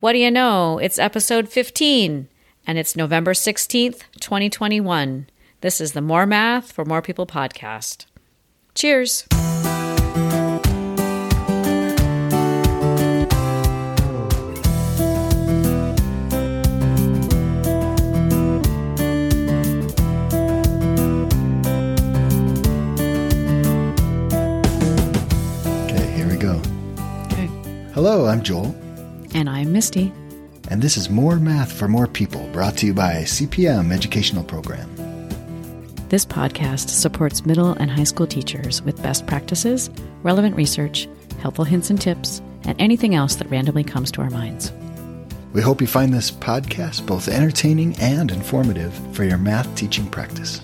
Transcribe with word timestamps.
What 0.00 0.14
do 0.14 0.18
you 0.18 0.30
know? 0.30 0.78
It's 0.78 0.98
episode 0.98 1.50
15 1.50 2.26
and 2.66 2.78
it's 2.78 2.96
November 2.96 3.34
16th, 3.34 4.00
2021. 4.18 5.26
This 5.60 5.78
is 5.78 5.92
the 5.92 6.00
More 6.00 6.24
Math 6.24 6.72
for 6.72 6.86
More 6.86 7.02
People 7.02 7.26
podcast. 7.26 8.06
Cheers. 8.74 9.26
Okay, 25.84 26.10
here 26.16 26.26
we 26.26 26.36
go. 26.38 26.58
Okay. 27.26 27.50
Hello, 27.92 28.24
I'm 28.24 28.40
Joel, 28.42 28.74
And 29.34 29.48
I'm 29.48 29.72
Misty. 29.72 30.12
and 30.68 30.82
this 30.82 30.96
is 30.96 31.08
More 31.10 31.36
Math 31.36 31.72
for 31.72 31.88
More 31.88 32.06
People, 32.06 32.46
brought 32.52 32.76
to 32.78 32.86
you 32.86 32.94
by 32.94 33.22
CPM 33.22 33.92
Educational 33.92 34.44
Program. 34.44 34.88
This 36.08 36.24
podcast 36.26 36.88
supports 36.90 37.46
middle 37.46 37.72
and 37.72 37.90
high 37.90 38.04
school 38.04 38.26
teachers 38.26 38.82
with 38.82 39.02
best 39.02 39.26
practices, 39.26 39.90
relevant 40.22 40.56
research, 40.56 41.08
helpful 41.40 41.64
hints 41.64 41.90
and 41.90 42.00
tips, 42.00 42.42
and 42.64 42.80
anything 42.80 43.14
else 43.14 43.36
that 43.36 43.50
randomly 43.50 43.84
comes 43.84 44.10
to 44.12 44.20
our 44.20 44.30
minds. 44.30 44.72
We 45.52 45.62
hope 45.62 45.80
you 45.80 45.86
find 45.86 46.12
this 46.12 46.30
podcast 46.30 47.06
both 47.06 47.28
entertaining 47.28 47.96
and 48.00 48.30
informative 48.30 48.92
for 49.14 49.24
your 49.24 49.38
math 49.38 49.72
teaching 49.76 50.06
practice. 50.08 50.60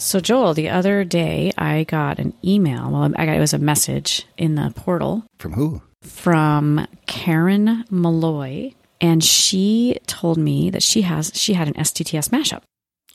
So, 0.00 0.18
Joel, 0.18 0.54
the 0.54 0.70
other 0.70 1.04
day 1.04 1.52
I 1.58 1.84
got 1.84 2.18
an 2.18 2.32
email. 2.42 2.90
Well, 2.90 3.12
I 3.16 3.26
got 3.26 3.36
it 3.36 3.40
was 3.40 3.52
a 3.52 3.58
message 3.58 4.26
in 4.38 4.54
the 4.54 4.72
portal 4.74 5.24
From 5.38 5.52
who? 5.52 5.82
from 6.02 6.86
Karen 7.06 7.84
Malloy, 7.90 8.72
and 9.02 9.22
she 9.22 9.98
told 10.06 10.38
me 10.38 10.70
that 10.70 10.82
she 10.82 11.02
has 11.02 11.30
she 11.34 11.52
had 11.52 11.68
an 11.68 11.74
STTS 11.74 12.30
mashup. 12.30 12.62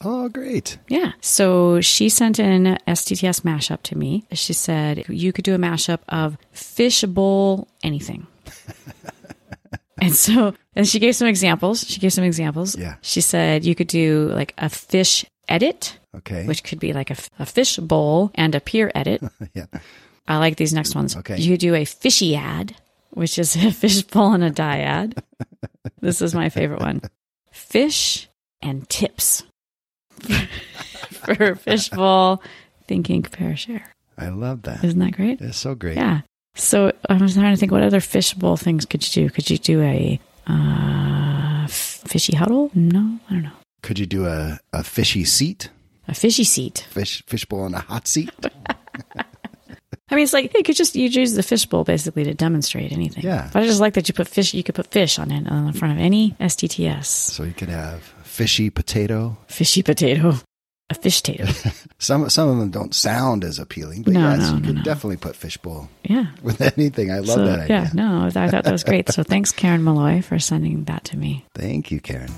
Oh, 0.03 0.29
great. 0.29 0.77
Yeah. 0.87 1.13
So 1.21 1.81
she 1.81 2.07
sent 2.09 2.37
in 2.37 2.77
STTS 2.87 3.41
mashup 3.41 3.81
to 3.83 3.97
me. 3.97 4.25
She 4.33 4.53
said 4.53 5.05
you 5.09 5.33
could 5.33 5.45
do 5.45 5.55
a 5.55 5.57
mashup 5.57 6.01
of 6.09 6.37
fishbowl 6.51 7.67
anything. 7.81 8.27
and 10.01 10.13
so, 10.13 10.53
and 10.75 10.87
she 10.87 10.99
gave 10.99 11.15
some 11.15 11.27
examples. 11.27 11.87
She 11.87 11.99
gave 11.99 12.13
some 12.13 12.25
examples. 12.25 12.77
Yeah. 12.77 12.95
She 13.01 13.21
said 13.21 13.65
you 13.65 13.73
could 13.73 13.87
do 13.87 14.29
like 14.35 14.53
a 14.59 14.69
fish 14.69 15.25
edit, 15.47 15.97
Okay. 16.17 16.45
which 16.45 16.63
could 16.63 16.79
be 16.79 16.93
like 16.93 17.11
a, 17.11 17.17
a 17.39 17.45
fish 17.45 17.77
bowl 17.77 18.31
and 18.35 18.55
a 18.55 18.59
peer 18.59 18.91
edit. 18.95 19.21
yeah. 19.53 19.65
I 20.27 20.37
like 20.37 20.57
these 20.57 20.73
next 20.73 20.95
ones. 20.95 21.15
Okay. 21.17 21.37
You 21.37 21.57
do 21.57 21.75
a 21.75 21.85
fishy 21.85 22.35
ad, 22.35 22.75
which 23.11 23.37
is 23.37 23.55
a 23.63 23.71
fish 23.71 24.01
bowl 24.03 24.33
and 24.33 24.43
a 24.43 24.51
dyad. 24.51 25.17
this 26.01 26.21
is 26.21 26.33
my 26.33 26.49
favorite 26.49 26.79
one. 26.79 27.01
Fish 27.51 28.27
and 28.61 28.87
tips 28.89 29.43
for 31.11 31.55
fish 31.55 31.89
bowl 31.89 32.41
thinking 32.87 33.21
compare 33.21 33.55
share. 33.55 33.93
I 34.17 34.29
love 34.29 34.63
that. 34.63 34.83
Isn't 34.83 34.99
that 34.99 35.11
great? 35.11 35.41
It's 35.41 35.57
so 35.57 35.75
great. 35.75 35.97
Yeah. 35.97 36.21
So 36.55 36.93
I 37.09 37.17
was 37.17 37.33
trying 37.33 37.53
to 37.53 37.59
think 37.59 37.71
what 37.71 37.83
other 37.83 37.99
fishbowl 37.99 38.57
things 38.57 38.85
could 38.85 39.05
you 39.05 39.27
do? 39.27 39.29
Could 39.29 39.49
you 39.49 39.57
do 39.57 39.81
a 39.81 40.19
uh, 40.47 41.67
fishy 41.67 42.35
huddle? 42.35 42.71
No, 42.73 43.19
I 43.29 43.33
don't 43.33 43.43
know. 43.43 43.51
Could 43.81 43.99
you 43.99 44.05
do 44.05 44.25
a, 44.25 44.59
a 44.71 44.83
fishy 44.83 45.25
seat? 45.25 45.69
A 46.07 46.13
fishy 46.13 46.43
seat. 46.43 46.85
Fish 46.89 47.23
fishbowl 47.25 47.65
in 47.65 47.73
a 47.73 47.79
hot 47.79 48.07
seat? 48.07 48.29
I 50.07 50.13
mean, 50.13 50.23
it's 50.23 50.33
like 50.33 50.53
you 50.55 50.63
could 50.63 50.75
just 50.75 50.95
you 50.95 51.07
use 51.09 51.33
the 51.33 51.41
fishbowl 51.43 51.83
basically 51.83 52.23
to 52.25 52.33
demonstrate 52.33 52.91
anything. 52.91 53.23
Yeah. 53.23 53.49
But 53.51 53.63
I 53.63 53.65
just 53.65 53.81
like 53.81 53.95
that 53.95 54.07
you 54.07 54.13
put 54.13 54.27
fish. 54.27 54.53
You 54.53 54.63
could 54.63 54.75
put 54.75 54.87
fish 54.91 55.17
on 55.17 55.31
it 55.31 55.47
on 55.49 55.65
the 55.65 55.73
front 55.73 55.93
of 55.95 55.99
any 55.99 56.31
STTS. 56.39 57.05
So 57.05 57.43
you 57.43 57.53
could 57.53 57.69
have 57.69 58.03
fishy 58.23 58.69
potato. 58.69 59.35
Fishy 59.47 59.81
potato, 59.81 60.33
a 60.91 60.93
fish 60.93 61.21
tato. 61.23 61.45
Some 61.97 62.29
some 62.29 62.49
of 62.49 62.57
them 62.59 62.69
don't 62.69 62.93
sound 62.93 63.43
as 63.43 63.57
appealing, 63.57 64.03
but 64.03 64.13
No, 64.13 64.29
yes, 64.29 64.39
no, 64.51 64.55
you 64.57 64.61
no, 64.61 64.67
could 64.67 64.83
definitely 64.83 65.17
put 65.17 65.35
fishbowl 65.35 65.89
Yeah. 66.03 66.27
with 66.43 66.61
anything. 66.61 67.09
I 67.11 67.19
love 67.19 67.27
so, 67.27 67.45
that 67.45 67.59
idea. 67.61 67.81
Yeah. 67.83 67.89
No, 67.93 68.25
I 68.25 68.29
thought 68.29 68.63
that 68.63 68.71
was 68.71 68.83
great. 68.83 69.09
So 69.11 69.23
thanks, 69.23 69.51
Karen 69.51 69.83
Malloy, 69.83 70.21
for 70.21 70.37
sending 70.37 70.83
that 70.83 71.03
to 71.05 71.17
me. 71.17 71.45
Thank 71.55 71.89
you, 71.89 71.99
Karen. 71.99 72.31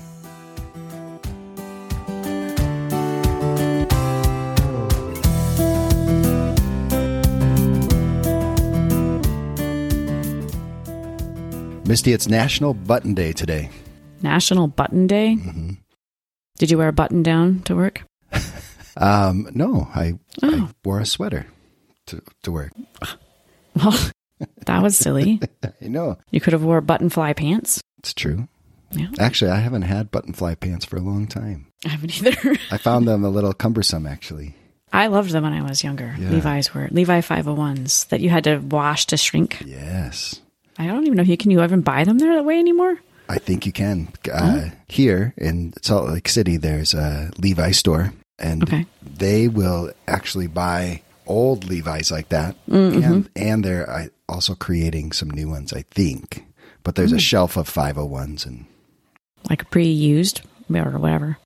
Misty, 11.88 12.12
it's 12.12 12.28
National 12.28 12.74
Button 12.74 13.14
Day 13.14 13.32
today. 13.32 13.70
National 14.22 14.66
Button 14.68 15.06
Day. 15.06 15.36
Mm-hmm. 15.40 15.70
Did 16.58 16.70
you 16.70 16.76
wear 16.78 16.88
a 16.88 16.92
button 16.92 17.22
down 17.22 17.60
to 17.62 17.74
work? 17.76 18.02
Um, 19.00 19.48
no, 19.54 19.86
I, 19.94 20.14
I 20.42 20.46
Oh. 20.54 20.70
wore 20.84 20.98
a 20.98 21.06
sweater 21.06 21.46
to, 22.06 22.20
to 22.42 22.50
work. 22.52 22.72
Well, 23.76 23.96
that 24.66 24.82
was 24.82 24.96
silly. 24.96 25.40
I 25.62 25.86
know 25.86 26.18
You 26.32 26.40
could 26.40 26.52
have 26.52 26.64
wore 26.64 26.80
button 26.80 27.08
fly 27.08 27.32
pants. 27.32 27.80
it's 28.00 28.12
true. 28.12 28.48
Yeah. 28.90 29.06
Actually, 29.20 29.52
I 29.52 29.58
haven't 29.60 29.82
had 29.82 30.10
button 30.10 30.32
fly 30.32 30.56
pants 30.56 30.84
for 30.84 30.96
a 30.96 31.00
long 31.00 31.28
time. 31.28 31.68
I 31.86 31.90
haven't 31.90 32.20
either. 32.20 32.56
I 32.72 32.76
found 32.78 33.06
them 33.06 33.22
a 33.22 33.28
little 33.30 33.52
cumbersome, 33.52 34.04
actually. 34.04 34.56
I 34.92 35.06
loved 35.06 35.30
them 35.30 35.44
when 35.44 35.52
I 35.52 35.62
was 35.62 35.84
younger. 35.84 36.16
Yeah. 36.18 36.30
Levi's 36.30 36.74
were 36.74 36.88
Levi 36.90 37.20
501s 37.20 38.08
that 38.08 38.18
you 38.18 38.30
had 38.30 38.44
to 38.44 38.56
wash 38.58 39.06
to 39.06 39.16
shrink. 39.16 39.62
Yes. 39.64 40.40
I 40.78 40.86
don't 40.86 41.04
even 41.04 41.16
know 41.16 41.22
if 41.22 41.28
you 41.28 41.36
can 41.36 41.50
you 41.50 41.62
even 41.62 41.80
buy 41.82 42.04
them 42.04 42.18
there 42.18 42.34
that 42.34 42.44
way 42.44 42.58
anymore. 42.58 42.98
I 43.28 43.38
think 43.38 43.66
you 43.66 43.72
can. 43.72 44.08
Uh, 44.32 44.70
Here 44.88 45.34
in 45.36 45.74
Salt 45.82 46.08
Lake 46.08 46.28
City, 46.28 46.56
there's 46.56 46.94
a 46.94 47.30
Levi 47.38 47.72
store, 47.72 48.12
and 48.38 48.62
Okay. 48.62 48.86
they 49.02 49.48
will 49.48 49.92
actually 50.06 50.46
buy 50.46 51.02
old 51.26 51.68
Levi's 51.68 52.10
like 52.10 52.30
that, 52.30 52.56
Mm-hmm. 52.70 53.02
and 53.04 53.28
and 53.36 53.64
they're 53.64 54.10
also 54.28 54.54
creating 54.54 55.12
some 55.12 55.30
new 55.30 55.48
ones, 55.48 55.72
I 55.74 55.82
think. 55.90 56.44
But 56.84 56.94
there's 56.94 57.12
Mm. 57.12 57.16
a 57.16 57.20
shelf 57.20 57.56
of 57.58 57.68
501s, 57.68 58.46
and 58.46 58.64
Like 59.50 59.68
pre-used 59.70 60.40
or 60.72 60.98
whatever. 60.98 61.36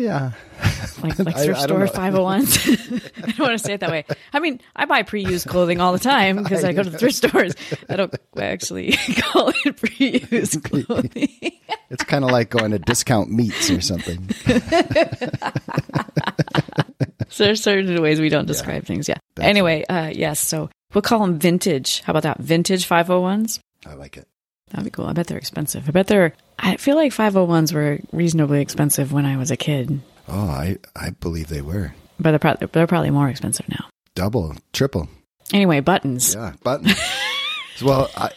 Yeah, 0.00 0.32
Like 1.02 1.18
like 1.18 1.36
I- 1.36 1.44
thrift 1.44 1.60
I 1.60 1.64
store 1.64 1.78
know. 1.80 1.86
501s. 1.86 3.12
I 3.22 3.26
don't 3.32 3.38
want 3.38 3.52
to 3.52 3.58
say 3.58 3.74
it 3.74 3.80
that 3.80 3.90
way. 3.90 4.04
I 4.32 4.40
mean, 4.40 4.60
I 4.76 4.84
buy 4.86 5.02
pre-used 5.02 5.46
clothing 5.46 5.80
all 5.80 5.92
the 5.92 5.98
time 5.98 6.42
because 6.42 6.64
I 6.64 6.72
go 6.72 6.82
to 6.82 6.90
the 6.90 6.98
thrift 6.98 7.16
stores. 7.16 7.54
I 7.88 7.96
don't 7.96 8.14
actually 8.36 8.92
call 9.20 9.52
it 9.64 9.76
pre-used 9.76 10.62
clothing. 10.64 11.52
it's 11.90 12.04
kind 12.04 12.24
of 12.24 12.30
like 12.30 12.50
going 12.50 12.72
to 12.72 12.78
discount 12.78 13.30
meats 13.30 13.70
or 13.70 13.80
something. 13.80 14.28
so 17.28 17.44
there's 17.44 17.62
certain 17.62 18.00
ways 18.02 18.20
we 18.20 18.28
don't 18.28 18.46
describe 18.46 18.84
things. 18.84 19.08
Yeah. 19.08 19.16
That's 19.36 19.46
Anyway, 19.48 19.84
uh, 19.88 20.10
yes. 20.14 20.40
So 20.40 20.70
we'll 20.94 21.02
call 21.02 21.20
them 21.20 21.38
vintage. 21.38 22.00
How 22.02 22.12
about 22.12 22.24
that? 22.24 22.38
Vintage 22.38 22.88
501s. 22.88 23.60
I 23.86 23.94
like 23.94 24.16
it. 24.16 24.26
That'd 24.70 24.84
be 24.84 24.90
cool. 24.90 25.06
I 25.06 25.12
bet 25.12 25.26
they're 25.26 25.38
expensive. 25.38 25.88
I 25.88 25.92
bet 25.92 26.06
they're. 26.06 26.32
I 26.58 26.76
feel 26.76 26.96
like 26.96 27.12
501s 27.12 27.72
were 27.72 27.98
reasonably 28.12 28.60
expensive 28.60 29.12
when 29.12 29.26
I 29.26 29.36
was 29.36 29.50
a 29.50 29.56
kid, 29.56 30.00
Oh, 30.28 30.48
I 30.48 30.76
I 30.94 31.10
believe 31.10 31.48
they 31.48 31.62
were 31.62 31.92
but 32.20 32.30
they're 32.32 32.38
probably 32.38 32.68
they're 32.72 32.86
probably 32.86 33.10
more 33.10 33.28
expensive 33.28 33.68
now. 33.68 33.88
double, 34.14 34.54
triple. 34.72 35.08
Anyway, 35.52 35.80
buttons. 35.80 36.34
Yeah, 36.34 36.52
buttons. 36.62 36.94
well, 37.82 38.08
I, 38.16 38.30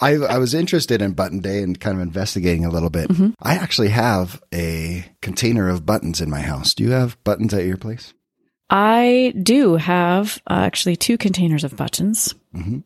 I 0.00 0.12
I 0.14 0.38
was 0.38 0.54
interested 0.54 1.02
in 1.02 1.12
Button 1.12 1.40
Day 1.40 1.62
and 1.62 1.78
kind 1.78 1.96
of 1.96 2.02
investigating 2.02 2.64
a 2.64 2.70
little 2.70 2.90
bit. 2.90 3.08
Mm-hmm. 3.08 3.30
I 3.42 3.56
actually 3.56 3.88
have 3.88 4.40
a 4.54 5.04
container 5.20 5.68
of 5.68 5.84
buttons 5.84 6.20
in 6.20 6.30
my 6.30 6.40
house. 6.40 6.72
Do 6.74 6.84
you 6.84 6.92
have 6.92 7.22
buttons 7.24 7.52
at 7.52 7.64
your 7.66 7.76
place? 7.76 8.14
I 8.70 9.32
do 9.42 9.76
have 9.76 10.40
uh, 10.48 10.54
actually 10.54 10.96
two 10.96 11.18
containers 11.18 11.64
of 11.64 11.76
buttons. 11.76 12.34
Mhm. 12.54 12.84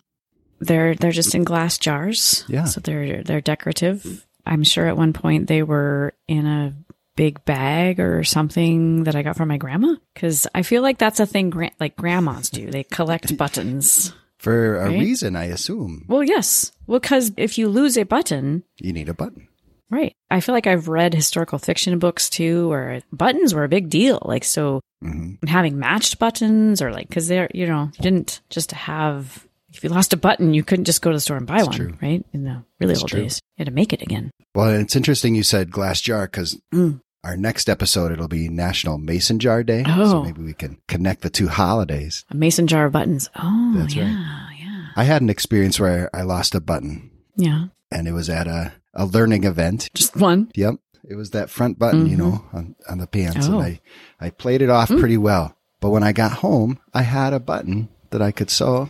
They're 0.66 0.94
they're 0.94 1.10
just 1.12 1.34
in 1.34 1.44
glass 1.44 1.78
jars. 1.78 2.44
Yeah. 2.48 2.64
So 2.64 2.80
they're 2.80 3.22
they're 3.22 3.41
decorative. 3.41 4.26
I'm 4.47 4.64
sure 4.64 4.86
at 4.86 4.97
one 4.97 5.12
point 5.12 5.47
they 5.47 5.62
were 5.62 6.14
in 6.28 6.47
a 6.47 6.72
big 7.16 7.44
bag 7.44 8.00
or 8.00 8.24
something 8.24 9.04
that 9.04 9.14
I 9.14 9.22
got 9.22 9.36
from 9.36 9.48
my 9.48 9.59
grandma 9.59 9.97
because 10.14 10.47
I 10.54 10.62
feel 10.62 10.82
like 10.82 10.98
that's 10.98 11.20
a 11.20 11.26
thing 11.26 11.50
gra- 11.50 11.70
like 11.78 11.94
grandmas 11.97 12.48
do. 12.50 12.70
They 12.70 12.84
collect 12.84 13.36
buttons. 13.42 14.12
For 14.38 14.76
a 14.78 14.88
Right? 14.88 14.98
reason, 14.98 15.36
I 15.36 15.44
assume. 15.44 16.04
Well, 16.09 16.24
yes. 16.24 16.72
Well, 16.88 16.98
because 16.98 17.30
if 17.36 17.58
you 17.58 17.68
lose 17.68 17.97
a 17.97 18.03
button, 18.04 18.65
You 18.80 18.92
need 18.92 19.08
a 19.08 19.15
button. 19.15 19.47
right? 19.88 20.12
I 20.32 20.41
feel 20.41 20.53
like 20.54 20.66
I've 20.66 20.88
read 20.88 21.15
historical 21.15 21.60
fiction 21.60 21.97
books 22.00 22.28
too, 22.28 22.68
where 22.68 23.03
buttons 23.12 23.54
were 23.54 23.62
a 23.62 23.68
big 23.68 23.88
deal. 23.88 24.18
Like 24.24 24.42
so, 24.44 24.80
hmm 25.00 25.34
having 25.47 25.78
matched 25.78 26.18
buttons 26.18 26.80
or 26.82 26.91
like 26.92 27.08
because 27.08 27.28
they're 27.28 27.50
you 27.54 27.66
know 27.66 27.91
you 27.97 28.03
didn't 28.03 28.41
just 28.50 28.72
have 28.72 29.47
if 29.74 29.83
you 29.84 29.91
lost 29.91 30.13
a 30.13 30.16
button 30.16 30.54
you 30.54 30.63
couldn't 30.63 30.84
just 30.84 31.03
go 31.03 31.10
to 31.10 31.16
the 31.16 31.21
store 31.21 31.36
and 31.36 31.47
buy 31.47 31.59
It's 31.59 31.66
one 31.69 31.77
true. 31.77 31.95
right 32.03 32.24
in 32.33 32.45
the 32.45 32.63
really 32.80 32.92
It's 32.92 33.03
old 33.03 33.10
true. 33.10 33.21
days 33.22 33.41
you 33.57 33.63
had 33.63 33.66
to 33.69 33.72
make 33.74 33.92
it 33.92 34.03
again 34.03 34.30
Well, 34.54 34.71
it's 34.71 34.97
interesting 34.97 35.34
you 35.34 35.42
said 35.42 35.71
glass 35.71 36.01
jar 36.01 36.27
because 36.27 36.60
Mm. 36.72 37.01
our 37.24 37.36
next 37.36 37.69
episode 37.69 38.13
it'll 38.13 38.28
be 38.28 38.48
National 38.48 38.98
Mason 38.98 39.39
Jar 39.39 39.63
Day. 39.63 39.84
Oh. 39.86 40.10
So 40.10 40.22
maybe 40.24 40.42
we 40.42 40.54
can 40.54 40.78
connect 40.89 41.22
the 41.22 41.30
two 41.30 41.48
holidays. 41.48 42.24
a 42.30 42.34
mason 42.36 42.66
jar 42.66 42.86
of 42.86 42.92
buttons 42.92 43.30
oh 43.36 43.74
That's 43.77 43.97
right. 43.97 44.04
yeah 44.07 44.47
yeah 44.60 44.86
I 44.97 45.04
had 45.04 45.22
an 45.22 45.30
experience 45.30 45.80
where 45.80 46.10
I 46.15 46.22
lost 46.22 46.54
a 46.54 46.60
button 46.60 47.10
Yeah. 47.36 47.66
and 47.91 48.07
it 48.09 48.13
was 48.13 48.28
at 48.28 48.47
a, 48.47 48.72
a 48.95 49.07
learning 49.07 49.45
event. 49.45 49.89
Just 49.95 50.16
one. 50.16 50.51
Yep. 50.54 50.75
It 51.09 51.15
was 51.16 51.30
that 51.30 51.48
front 51.51 51.78
button, 51.78 52.07
you 52.07 52.16
know, 52.16 52.45
on, 52.53 52.77
on 52.89 52.98
the 52.98 53.07
pants. 53.09 53.48
Oh. 53.48 53.59
And 53.59 53.63
I, 53.65 53.80
I 54.21 54.30
played 54.30 54.60
it 54.63 54.68
off 54.71 54.89
pretty 54.89 55.16
well. 55.16 55.57
But 55.80 55.91
when 55.91 56.03
I 56.04 56.13
got 56.13 56.33
home, 56.33 56.78
I 56.95 57.03
had 57.03 57.33
a 57.33 57.41
button 57.41 57.89
that 58.10 58.21
I 58.22 58.30
could 58.33 58.51
sew 58.51 58.89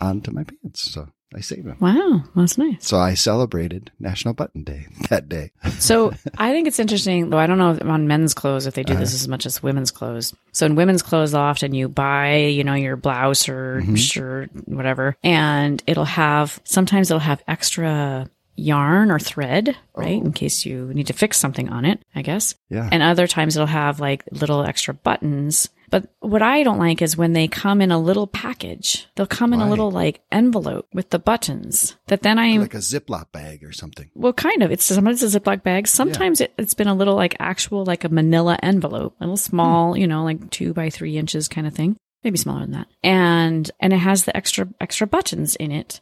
onto 0.00 0.30
my 0.30 0.44
pants. 0.44 0.90
So 0.90 1.08
I 1.34 1.40
saved 1.40 1.64
them. 1.64 1.76
Wow. 1.78 2.24
That's 2.34 2.58
nice. 2.58 2.86
So 2.86 2.98
I 2.98 3.14
celebrated 3.14 3.92
National 4.00 4.34
Button 4.34 4.64
Day 4.64 4.86
that 5.10 5.28
day. 5.28 5.52
So 5.78 6.12
I 6.38 6.52
think 6.52 6.66
it's 6.66 6.80
interesting, 6.80 7.30
though 7.30 7.38
I 7.38 7.46
don't 7.46 7.58
know 7.58 7.72
if 7.72 7.82
on 7.82 8.08
men's 8.08 8.34
clothes 8.34 8.66
if 8.66 8.74
they 8.74 8.82
do 8.82 8.94
this 8.94 9.10
uh-huh. 9.10 9.22
as 9.22 9.28
much 9.28 9.46
as 9.46 9.62
women's 9.62 9.90
clothes. 9.90 10.34
So 10.52 10.66
in 10.66 10.74
women's 10.74 11.02
clothes, 11.02 11.34
often 11.34 11.72
you 11.72 11.88
buy, 11.88 12.36
you 12.36 12.64
know, 12.64 12.74
your 12.74 12.96
blouse 12.96 13.48
or 13.48 13.80
mm-hmm. 13.80 13.94
shirt, 13.94 14.50
whatever, 14.66 15.16
and 15.22 15.82
it'll 15.86 16.04
have 16.04 16.60
sometimes 16.64 17.10
it'll 17.10 17.20
have 17.20 17.42
extra 17.46 18.28
yarn 18.56 19.10
or 19.10 19.18
thread, 19.18 19.76
right, 19.94 20.20
oh. 20.20 20.26
in 20.26 20.32
case 20.32 20.66
you 20.66 20.92
need 20.92 21.06
to 21.06 21.12
fix 21.12 21.38
something 21.38 21.68
on 21.70 21.84
it, 21.84 22.02
I 22.14 22.22
guess. 22.22 22.54
Yeah. 22.68 22.88
And 22.90 23.02
other 23.02 23.26
times 23.26 23.56
it'll 23.56 23.66
have 23.66 24.00
like 24.00 24.24
little 24.32 24.64
extra 24.64 24.94
buttons. 24.94 25.68
But 25.90 26.08
what 26.20 26.40
I 26.40 26.62
don't 26.62 26.78
like 26.78 27.02
is 27.02 27.16
when 27.16 27.32
they 27.32 27.48
come 27.48 27.80
in 27.80 27.90
a 27.90 27.98
little 27.98 28.28
package. 28.28 29.08
They'll 29.16 29.26
come 29.26 29.52
in 29.52 29.60
a 29.60 29.68
little 29.68 29.90
like 29.90 30.22
envelope 30.30 30.86
with 30.94 31.10
the 31.10 31.18
buttons 31.18 31.96
that 32.06 32.22
then 32.22 32.38
I 32.38 32.58
like 32.58 32.74
a 32.74 32.78
Ziploc 32.78 33.32
bag 33.32 33.64
or 33.64 33.72
something. 33.72 34.08
well, 34.14 34.32
kind 34.32 34.62
of. 34.62 34.70
It's 34.70 34.84
sometimes 34.84 35.22
a 35.22 35.40
Ziploc 35.40 35.62
bag. 35.62 35.88
Sometimes 35.88 36.40
it, 36.40 36.52
it's 36.56 36.74
been 36.74 36.88
a 36.88 36.94
little 36.94 37.16
like 37.16 37.34
actual, 37.40 37.84
like 37.84 38.04
a 38.04 38.08
manila 38.08 38.56
envelope, 38.62 39.16
a 39.20 39.24
little 39.24 39.36
small, 39.36 39.94
hmm. 39.94 40.00
you 40.00 40.06
know, 40.06 40.22
like 40.22 40.50
two 40.50 40.72
by 40.72 40.90
three 40.90 41.18
inches 41.18 41.48
kind 41.48 41.66
of 41.66 41.74
thing. 41.74 41.96
Maybe 42.22 42.38
smaller 42.38 42.60
than 42.60 42.72
that. 42.72 42.86
And, 43.02 43.70
and 43.80 43.92
it 43.92 43.98
has 43.98 44.24
the 44.24 44.36
extra, 44.36 44.68
extra 44.80 45.06
buttons 45.06 45.56
in 45.56 45.72
it. 45.72 46.00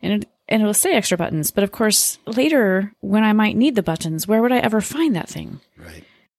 And 0.00 0.22
it, 0.22 0.28
and 0.48 0.62
it'll 0.62 0.74
say 0.74 0.94
extra 0.94 1.18
buttons. 1.18 1.50
But 1.50 1.64
of 1.64 1.72
course, 1.72 2.18
later 2.26 2.94
when 3.00 3.24
I 3.24 3.32
might 3.32 3.56
need 3.56 3.74
the 3.74 3.82
buttons, 3.82 4.28
where 4.28 4.40
would 4.40 4.52
I 4.52 4.58
ever 4.58 4.80
find 4.80 5.16
that 5.16 5.28
thing? 5.28 5.60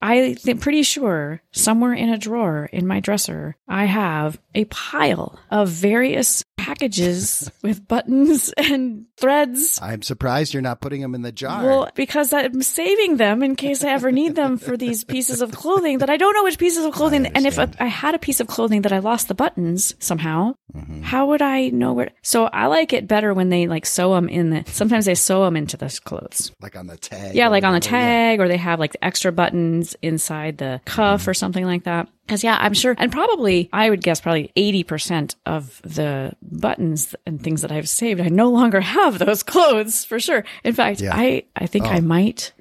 Right. 0.01 0.31
I 0.31 0.33
think 0.35 0.61
pretty 0.61 0.83
sure 0.83 1.41
somewhere 1.51 1.94
in 1.94 2.09
a 2.09 2.17
drawer 2.17 2.69
in 2.71 2.85
my 2.88 2.99
dresser, 2.99 3.55
I 3.67 3.85
have 3.85 4.39
a 4.53 4.65
pile 4.65 5.39
of 5.49 5.69
various 5.69 6.44
packages 6.68 7.50
with 7.64 7.88
buttons 7.88 8.54
and 8.58 9.06
threads 9.18 9.80
I'm 9.81 10.02
surprised 10.02 10.54
you're 10.54 10.62
not 10.62 10.81
putting 10.81 11.02
them 11.02 11.16
in 11.16 11.22
the 11.22 11.31
jar. 11.31 11.64
well, 11.64 11.90
because 11.96 12.34
I'm 12.34 12.62
saving 12.62 13.18
them 13.18 13.42
in 13.44 13.56
case 13.56 13.84
I 13.84 13.90
ever 13.92 14.12
need 14.12 14.36
them 14.36 14.58
for 14.58 14.78
these 14.78 15.04
pieces 15.04 15.42
of 15.42 15.52
clothing 15.52 16.00
that 16.00 16.10
I 16.10 16.18
don't 16.18 16.34
know 16.34 16.44
which 16.44 16.58
pieces 16.60 16.86
of 16.86 16.94
clothing. 16.94 17.25
and 17.28 17.46
if 17.46 17.58
I, 17.60 17.68
had 17.88 18.16
a 18.16 18.19
piece 18.19 18.40
of 18.40 18.48
clothing 18.48 18.81
that 18.84 18.92
I 18.94 19.00
lost 19.00 19.28
the 19.28 19.36
buttons 19.36 19.96
somehow, 20.00 20.54
Mm-hmm. 20.75 21.02
how 21.02 21.28
would 21.28 21.42
I 21.42 21.69
know 21.69 21.94
where? 21.94 22.12
So 22.22 22.46
I 22.46 22.68
like 22.68 22.92
it 22.92 23.08
better 23.08 23.34
when 23.34 23.48
they 23.50 23.68
like 23.68 23.86
sew 23.86 24.14
them 24.14 24.28
in 24.28 24.50
the. 24.50 24.64
Sometimes 24.68 25.06
they 25.06 25.16
sew 25.16 25.46
them 25.46 25.56
into 25.56 25.78
the 25.78 25.88
clothes. 26.04 26.52
like 26.62 26.75
on 26.75 26.88
the 26.88 26.98
tag. 26.98 27.34
Yeah, 27.34 27.48
like 27.48 27.64
on 27.64 27.72
the 27.72 27.78
whatever, 27.78 27.96
yeah. 27.96 28.02
tag, 28.36 28.40
or 28.42 28.48
they 28.50 28.58
have 28.58 28.78
like 28.78 28.92
the 28.92 29.04
extra 29.04 29.31
buttons 29.31 29.96
inside 30.02 30.58
the 30.58 30.81
cuff 30.86 31.22
Mm-hmm. 31.22 31.30
or 31.30 31.34
something 31.34 31.66
like 31.66 31.86
that. 31.86 32.10
Because 32.27 32.44
yeah, 32.44 32.57
I'm 32.59 32.74
sure, 32.74 32.94
and 32.97 33.09
probably 33.12 33.69
I 33.71 33.89
would 33.89 34.03
guess 34.03 34.19
probably 34.19 34.51
80% 34.57 35.35
of 35.45 35.81
the 35.83 36.33
buttons 36.41 37.15
and 37.25 37.41
things 37.41 37.62
that 37.62 37.71
I've 37.71 37.88
saved, 37.88 38.19
I 38.19 38.27
no 38.27 38.50
longer 38.50 38.81
have 38.81 39.18
those 39.18 39.44
clothes 39.53 40.03
for 40.03 40.19
sure. 40.19 40.44
In 40.65 40.74
fact, 40.74 41.00
Yeah. 41.00 41.15
I 41.15 41.44
I 41.56 41.68
think 41.68 41.85
I 41.85 42.00
oh. 42.00 42.01
might 42.01 42.51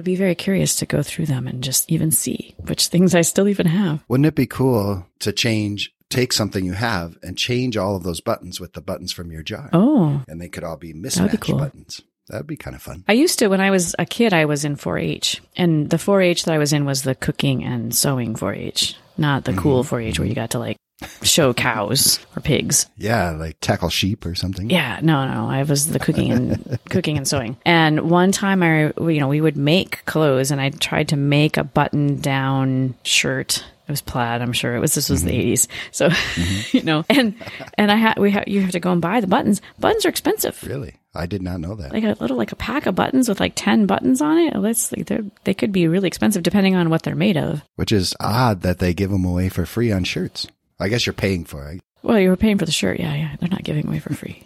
be 0.00 0.14
very 0.14 0.36
curious 0.36 0.76
to 0.76 0.86
go 0.86 1.02
through 1.02 1.26
them 1.26 1.48
and 1.48 1.64
just 1.64 1.90
even 1.90 2.12
see 2.12 2.54
which 2.68 2.86
things 2.86 3.16
I 3.16 3.22
still 3.22 3.48
even 3.48 3.66
have. 3.66 4.04
Wouldn't 4.06 4.26
it 4.26 4.36
be 4.36 4.46
cool 4.46 5.04
to 5.18 5.32
change, 5.32 5.92
take 6.08 6.32
something 6.32 6.64
you 6.64 6.74
have 6.74 7.18
and 7.20 7.36
change 7.36 7.76
all 7.76 7.96
of 7.96 8.04
those 8.04 8.20
buttons 8.20 8.60
with 8.60 8.74
the 8.74 8.80
buttons 8.80 9.10
from 9.10 9.32
your 9.32 9.42
jar? 9.42 9.68
Oh, 9.72 10.22
And 10.28 10.40
they 10.40 10.48
could 10.48 10.62
all 10.62 10.76
be 10.76 10.92
mismatched 10.92 11.32
be 11.32 11.38
cool. 11.38 11.58
buttons. 11.58 12.00
That'd 12.28 12.46
be 12.46 12.56
kind 12.56 12.76
of 12.76 12.82
fun. 12.82 13.02
I 13.08 13.14
used 13.14 13.38
to 13.40 13.48
when 13.48 13.60
I 13.60 13.70
was 13.72 13.96
a 13.98 14.04
kid. 14.06 14.32
I 14.34 14.44
was 14.44 14.64
in 14.64 14.76
4-H, 14.76 15.40
and 15.56 15.88
the 15.90 15.96
4-H 15.96 16.44
that 16.44 16.54
I 16.54 16.58
was 16.58 16.72
in 16.74 16.84
was 16.84 17.02
the 17.02 17.14
cooking 17.14 17.64
and 17.64 17.92
sewing 17.94 18.34
4-H, 18.34 18.94
not 19.18 19.44
the 19.44 19.52
cool 19.52 19.82
mm-hmm. 19.82 19.94
4-H 19.94 20.18
where 20.18 20.28
you 20.28 20.34
got 20.34 20.50
to 20.50 20.58
like 20.58 20.76
show 21.22 21.54
cows 21.54 22.18
or 22.36 22.40
pigs. 22.40 22.86
Yeah, 22.96 23.30
like 23.30 23.58
tackle 23.60 23.90
sheep 23.90 24.26
or 24.26 24.34
something. 24.34 24.70
Yeah, 24.70 25.00
no, 25.02 25.26
no. 25.26 25.48
I 25.48 25.62
was 25.62 25.88
the 25.88 25.98
cooking 25.98 26.32
and 26.32 26.78
cooking 26.90 27.16
and 27.16 27.26
sewing. 27.26 27.56
And 27.64 28.10
one 28.10 28.32
time, 28.32 28.62
I 28.62 28.92
you 28.98 29.20
know 29.20 29.28
we 29.28 29.40
would 29.40 29.56
make 29.56 30.04
clothes, 30.04 30.50
and 30.50 30.60
I 30.60 30.70
tried 30.70 31.08
to 31.08 31.16
make 31.16 31.56
a 31.56 31.64
button 31.64 32.20
down 32.20 32.94
shirt. 33.04 33.64
It 33.86 33.92
was 33.92 34.02
plaid. 34.02 34.42
I'm 34.42 34.52
sure 34.52 34.76
it 34.76 34.80
was. 34.80 34.94
This 34.94 35.08
was 35.08 35.24
the 35.24 35.30
mm-hmm. 35.30 35.52
80s, 35.52 35.68
so 35.92 36.08
mm-hmm. 36.10 36.76
you 36.76 36.82
know. 36.82 37.04
And 37.08 37.34
and 37.78 37.90
I 37.90 37.96
had 37.96 38.18
we 38.18 38.30
have 38.32 38.46
you 38.46 38.60
have 38.60 38.72
to 38.72 38.80
go 38.80 38.92
and 38.92 39.00
buy 39.00 39.20
the 39.20 39.26
buttons. 39.26 39.62
Buttons 39.78 40.04
are 40.04 40.10
expensive. 40.10 40.62
Really? 40.64 40.96
I 41.14 41.26
did 41.26 41.42
not 41.42 41.60
know 41.60 41.74
that. 41.74 41.92
Like 41.92 42.04
a 42.04 42.16
little 42.20 42.36
like 42.36 42.52
a 42.52 42.56
pack 42.56 42.86
of 42.86 42.94
buttons 42.94 43.28
with 43.28 43.40
like 43.40 43.54
ten 43.56 43.86
buttons 43.86 44.20
on 44.20 44.36
it. 44.38 44.54
Let's 44.56 44.92
like 44.92 45.06
they 45.06 45.20
they 45.44 45.54
could 45.54 45.72
be 45.72 45.88
really 45.88 46.06
expensive 46.06 46.42
depending 46.42 46.74
on 46.74 46.90
what 46.90 47.02
they're 47.02 47.14
made 47.14 47.38
of. 47.38 47.62
Which 47.76 47.92
is 47.92 48.14
odd 48.20 48.60
that 48.62 48.78
they 48.78 48.92
give 48.92 49.10
them 49.10 49.24
away 49.24 49.48
for 49.48 49.64
free 49.64 49.90
on 49.90 50.04
shirts. 50.04 50.46
I 50.80 50.88
guess 50.88 51.06
you're 51.06 51.12
paying 51.12 51.44
for 51.44 51.68
it. 51.70 51.80
Well, 52.02 52.18
you 52.18 52.30
were 52.30 52.36
paying 52.36 52.58
for 52.58 52.66
the 52.66 52.72
shirt. 52.72 53.00
Yeah, 53.00 53.14
yeah. 53.14 53.36
They're 53.40 53.48
not 53.48 53.64
giving 53.64 53.86
away 53.86 53.98
for 53.98 54.14
free. 54.14 54.42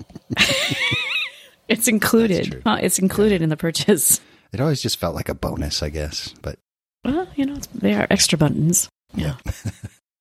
it's 1.69 1.89
included. 1.89 2.63
It's 2.65 2.99
included 2.99 3.43
in 3.43 3.51
the 3.51 3.57
purchase. 3.57 4.21
It 4.53 4.61
always 4.61 4.83
just 4.83 4.99
felt 4.99 5.15
like 5.15 5.29
a 5.29 5.35
bonus, 5.35 5.83
I 5.83 5.89
guess. 5.91 6.35
But 6.43 6.59
Well, 7.05 7.29
you 7.37 7.47
know, 7.47 7.55
it's, 7.55 7.67
they 7.69 7.95
are 7.95 8.07
extra 8.11 8.39
buttons. 8.39 8.89
Yeah. 9.15 9.37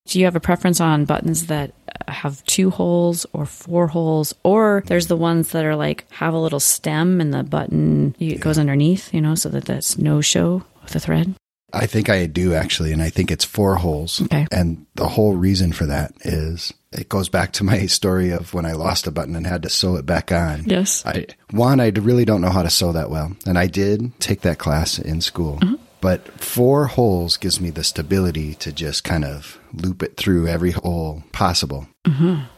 Do 0.08 0.20
you 0.20 0.26
have 0.26 0.36
a 0.36 0.42
preference 0.42 0.82
on 0.82 1.06
buttons 1.06 1.48
that 1.48 1.74
have 2.08 2.44
two 2.46 2.70
holes 2.70 3.26
or 3.34 3.46
four 3.46 3.88
holes, 3.88 4.34
or 4.44 4.84
there's 4.88 5.08
the 5.08 5.18
ones 5.18 5.52
that 5.52 5.64
are 5.64 5.76
like 5.76 6.06
have 6.12 6.34
a 6.34 6.40
little 6.40 6.60
stem 6.60 7.22
and 7.22 7.34
the 7.34 7.44
button 7.44 8.16
it 8.20 8.40
goes 8.42 8.58
underneath, 8.58 9.14
you 9.14 9.22
know, 9.22 9.36
so 9.36 9.48
that 9.50 9.66
that's 9.66 9.98
no 9.98 10.20
show 10.20 10.64
with 10.82 10.92
the 10.92 11.00
thread. 11.00 11.34
I 11.74 11.86
think 11.86 12.10
I 12.10 12.26
do 12.26 12.54
actually, 12.54 12.92
and 12.92 13.02
I 13.02 13.10
think 13.10 13.32
it's 13.32 13.46
four 13.46 13.76
holes. 13.76 14.22
Okay. 14.22 14.48
And 14.52 14.86
the 14.96 15.08
whole 15.08 15.36
reason 15.36 15.72
for 15.72 15.86
that 15.86 16.14
is 16.22 16.74
it 16.92 17.10
goes 17.10 17.30
back 17.30 17.54
to 17.54 17.64
my 17.64 17.86
story 17.86 18.32
of 18.32 18.54
when 18.54 18.66
I 18.66 18.74
lost 18.74 19.08
a 19.08 19.12
button 19.12 19.36
and 19.36 19.48
had 19.48 19.64
to 19.64 19.70
sew 19.70 19.96
it 19.96 20.06
back 20.06 20.32
on. 20.32 20.66
Yes. 20.66 21.06
I 21.06 21.28
one, 21.52 21.80
I 21.80 21.90
really 21.90 22.26
don't 22.26 22.42
know 22.42 22.50
how 22.50 22.64
to 22.64 22.70
sew 22.70 22.92
that 22.92 23.10
well, 23.10 23.36
and 23.46 23.58
I 23.58 23.68
did 23.68 24.20
take 24.20 24.42
that 24.42 24.60
class 24.60 25.00
in 25.00 25.22
school. 25.22 25.60
Uh-huh. 25.62 25.78
But 26.02 26.28
four 26.42 26.88
holes 26.88 27.38
gives 27.38 27.62
me 27.62 27.70
the 27.70 27.84
stability 27.84 28.56
to 28.56 28.72
just 28.72 29.04
kind 29.04 29.24
of 29.24 29.60
loop 29.72 30.02
it 30.02 30.18
through 30.18 30.48
every 30.48 30.72
hole 30.72 31.24
possible. 31.32 31.88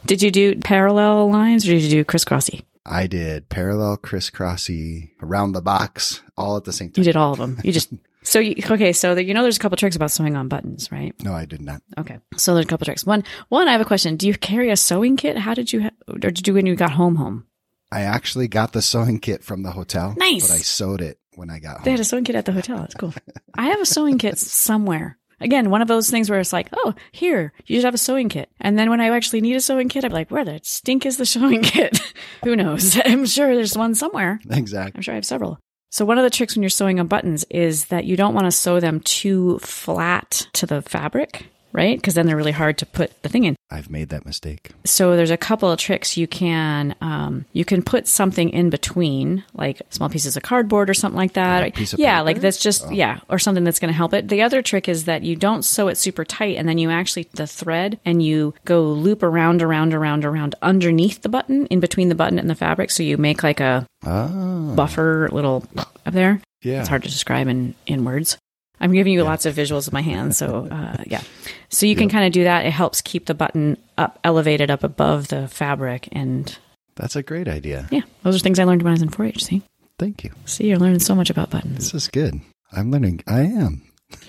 Did 0.06 0.22
you 0.22 0.30
do 0.30 0.56
parallel 0.56 1.30
lines 1.30 1.68
or 1.68 1.72
did 1.72 1.82
you 1.82 1.90
do 1.90 2.04
crisscrossy? 2.04 2.62
I 2.86 3.06
did 3.06 3.48
parallel, 3.48 3.96
crisscrossy, 3.96 5.10
around 5.22 5.52
the 5.52 5.62
box, 5.62 6.22
all 6.36 6.56
at 6.56 6.64
the 6.64 6.72
same 6.72 6.90
time. 6.90 7.02
You 7.02 7.04
did 7.04 7.16
all 7.16 7.32
of 7.32 7.38
them. 7.38 7.60
You 7.64 7.72
just 7.72 7.92
so 8.24 8.40
you 8.40 8.56
okay. 8.68 8.92
So 8.92 9.16
you 9.16 9.32
know, 9.32 9.42
there's 9.42 9.56
a 9.56 9.60
couple 9.60 9.76
tricks 9.76 9.94
about 9.94 10.10
sewing 10.10 10.36
on 10.36 10.48
buttons, 10.48 10.90
right? 10.90 11.14
No, 11.22 11.32
I 11.32 11.44
did 11.44 11.60
not. 11.60 11.82
Okay. 11.96 12.18
So 12.36 12.54
there's 12.54 12.66
a 12.66 12.68
couple 12.68 12.84
tricks. 12.84 13.06
One, 13.06 13.22
one. 13.48 13.68
I 13.68 13.72
have 13.72 13.80
a 13.80 13.84
question. 13.84 14.16
Do 14.16 14.26
you 14.26 14.34
carry 14.34 14.70
a 14.70 14.76
sewing 14.76 15.16
kit? 15.16 15.36
How 15.38 15.54
did 15.54 15.72
you, 15.72 15.82
ha- 15.82 15.90
or 16.08 16.18
did 16.18 16.46
you 16.46 16.54
when 16.54 16.66
you 16.66 16.74
got 16.74 16.92
home? 16.92 17.16
Home. 17.16 17.46
I 17.92 18.00
actually 18.00 18.48
got 18.48 18.72
the 18.72 18.82
sewing 18.82 19.20
kit 19.20 19.44
from 19.44 19.62
the 19.62 19.70
hotel. 19.70 20.14
Nice. 20.16 20.48
But 20.48 20.54
I 20.54 20.58
sewed 20.58 21.00
it 21.00 21.20
when 21.36 21.48
I 21.48 21.60
got 21.60 21.76
Home. 21.76 21.84
They 21.84 21.92
had 21.92 22.00
a 22.00 22.04
sewing 22.04 22.24
kit 22.24 22.34
at 22.34 22.44
the 22.44 22.52
hotel. 22.52 22.78
That's 22.78 22.94
cool. 22.94 23.14
I 23.54 23.66
have 23.66 23.80
a 23.80 23.86
sewing 23.86 24.18
kit 24.18 24.38
somewhere. 24.38 25.16
Again, 25.40 25.70
one 25.70 25.82
of 25.82 25.88
those 25.88 26.10
things 26.10 26.30
where 26.30 26.40
it's 26.40 26.52
like, 26.52 26.68
oh, 26.72 26.94
here, 27.12 27.52
you 27.66 27.76
should 27.76 27.84
have 27.84 27.94
a 27.94 27.98
sewing 27.98 28.28
kit. 28.28 28.50
And 28.60 28.78
then 28.78 28.88
when 28.88 29.00
I 29.00 29.14
actually 29.14 29.42
need 29.42 29.56
a 29.56 29.60
sewing 29.60 29.88
kit, 29.88 30.04
I'm 30.04 30.12
like, 30.12 30.30
where 30.30 30.44
the 30.44 30.60
stink 30.62 31.04
is 31.06 31.18
the 31.18 31.26
sewing 31.34 31.62
kit? 31.62 32.00
Who 32.44 32.56
knows? 32.56 32.98
I'm 33.04 33.26
sure 33.26 33.54
there's 33.54 33.76
one 33.76 33.94
somewhere. 33.94 34.40
Exactly. 34.50 34.98
I'm 34.98 35.02
sure 35.02 35.12
I 35.12 35.16
have 35.16 35.26
several. 35.26 35.58
So 35.94 36.04
one 36.04 36.18
of 36.18 36.24
the 36.24 36.30
tricks 36.30 36.56
when 36.56 36.64
you're 36.64 36.70
sewing 36.70 36.98
on 36.98 37.06
buttons 37.06 37.44
is 37.50 37.84
that 37.84 38.04
you 38.04 38.16
don't 38.16 38.34
want 38.34 38.48
to 38.48 38.50
sew 38.50 38.80
them 38.80 38.98
too 38.98 39.60
flat 39.60 40.48
to 40.54 40.66
the 40.66 40.82
fabric, 40.82 41.46
right? 41.74 41.98
Because 41.98 42.14
then 42.14 42.24
they're 42.26 42.36
really 42.36 42.52
hard 42.52 42.78
to 42.78 42.86
put 42.86 43.22
the 43.22 43.28
thing 43.28 43.44
in. 43.44 43.56
I've 43.70 43.90
made 43.90 44.08
that 44.10 44.24
mistake. 44.24 44.70
So 44.84 45.16
there's 45.16 45.30
a 45.32 45.36
couple 45.36 45.70
of 45.70 45.78
tricks 45.78 46.16
you 46.16 46.26
can 46.28 46.94
um, 47.00 47.44
you 47.52 47.64
can 47.64 47.82
put 47.82 48.06
something 48.06 48.48
in 48.50 48.70
between, 48.70 49.44
like 49.52 49.82
small 49.90 50.08
pieces 50.08 50.36
of 50.36 50.42
cardboard 50.44 50.88
or 50.88 50.94
something 50.94 51.16
like 51.16 51.32
that. 51.34 51.66
a 51.66 51.70
piece 51.72 51.92
of 51.92 51.98
yeah, 51.98 52.18
paper? 52.18 52.24
like 52.26 52.40
that's 52.40 52.58
just 52.58 52.90
yeah, 52.92 53.18
or 53.28 53.38
something 53.38 53.64
that's 53.64 53.80
going 53.80 53.88
to 53.92 53.96
help 53.96 54.14
it. 54.14 54.28
The 54.28 54.42
other 54.42 54.62
trick 54.62 54.88
is 54.88 55.04
that 55.06 55.22
you 55.24 55.34
don't 55.36 55.64
sew 55.64 55.88
it 55.88 55.96
super 55.96 56.24
tight, 56.24 56.56
and 56.56 56.68
then 56.68 56.78
you 56.78 56.90
actually 56.90 57.28
the 57.32 57.46
thread 57.46 57.98
and 58.04 58.22
you 58.22 58.54
go 58.64 58.82
loop 58.84 59.22
around, 59.22 59.60
around, 59.62 59.92
around, 59.92 60.24
around 60.24 60.54
underneath 60.62 61.22
the 61.22 61.28
button, 61.28 61.66
in 61.66 61.80
between 61.80 62.08
the 62.08 62.14
button 62.14 62.38
and 62.38 62.48
the 62.48 62.54
fabric, 62.54 62.90
so 62.90 63.02
you 63.02 63.16
make 63.16 63.42
like 63.42 63.60
a 63.60 63.86
Oh, 64.06 64.74
buffer 64.76 65.28
little 65.32 65.64
up 65.74 66.12
there. 66.12 66.40
yeah. 66.62 66.80
It's 66.80 66.88
hard 66.88 67.02
to 67.04 67.08
describe 67.08 67.48
in, 67.48 67.74
in 67.86 68.04
words. 68.04 68.36
I'm 68.80 68.92
giving 68.92 69.12
you 69.12 69.22
lots 69.22 69.46
of 69.46 69.54
visuals 69.54 69.86
with 69.86 69.92
my 69.92 70.02
hands. 70.02 70.36
So, 70.36 70.68
uh, 70.70 71.02
yeah. 71.06 71.22
So 71.68 71.86
you 71.86 71.96
can 71.96 72.08
kind 72.08 72.26
of 72.26 72.32
do 72.32 72.44
that. 72.44 72.66
It 72.66 72.72
helps 72.72 73.00
keep 73.00 73.26
the 73.26 73.34
button 73.34 73.76
up, 73.96 74.18
elevated 74.24 74.70
up 74.70 74.84
above 74.84 75.28
the 75.28 75.48
fabric. 75.48 76.08
And 76.12 76.56
That's 76.96 77.16
a 77.16 77.22
great 77.22 77.48
idea. 77.48 77.88
yeah, 77.90 78.02
those 78.22 78.36
are 78.36 78.40
things 78.40 78.58
I 78.58 78.64
learned 78.64 78.82
when 78.82 78.90
I 78.90 78.94
was 78.94 79.02
in 79.02 79.08
4 79.08 79.26
H. 79.26 79.44
See? 79.44 79.62
Thank 79.98 80.24
you. 80.24 80.32
See, 80.44 80.68
you're 80.68 80.78
learning 80.78 81.00
so 81.00 81.14
much 81.14 81.30
about 81.30 81.50
buttons. 81.50 81.92
This 81.92 81.94
is 81.94 82.08
good. 82.08 82.40
I'm 82.72 82.90
learning. 82.90 83.22
I 83.26 83.42
am. 83.42 83.82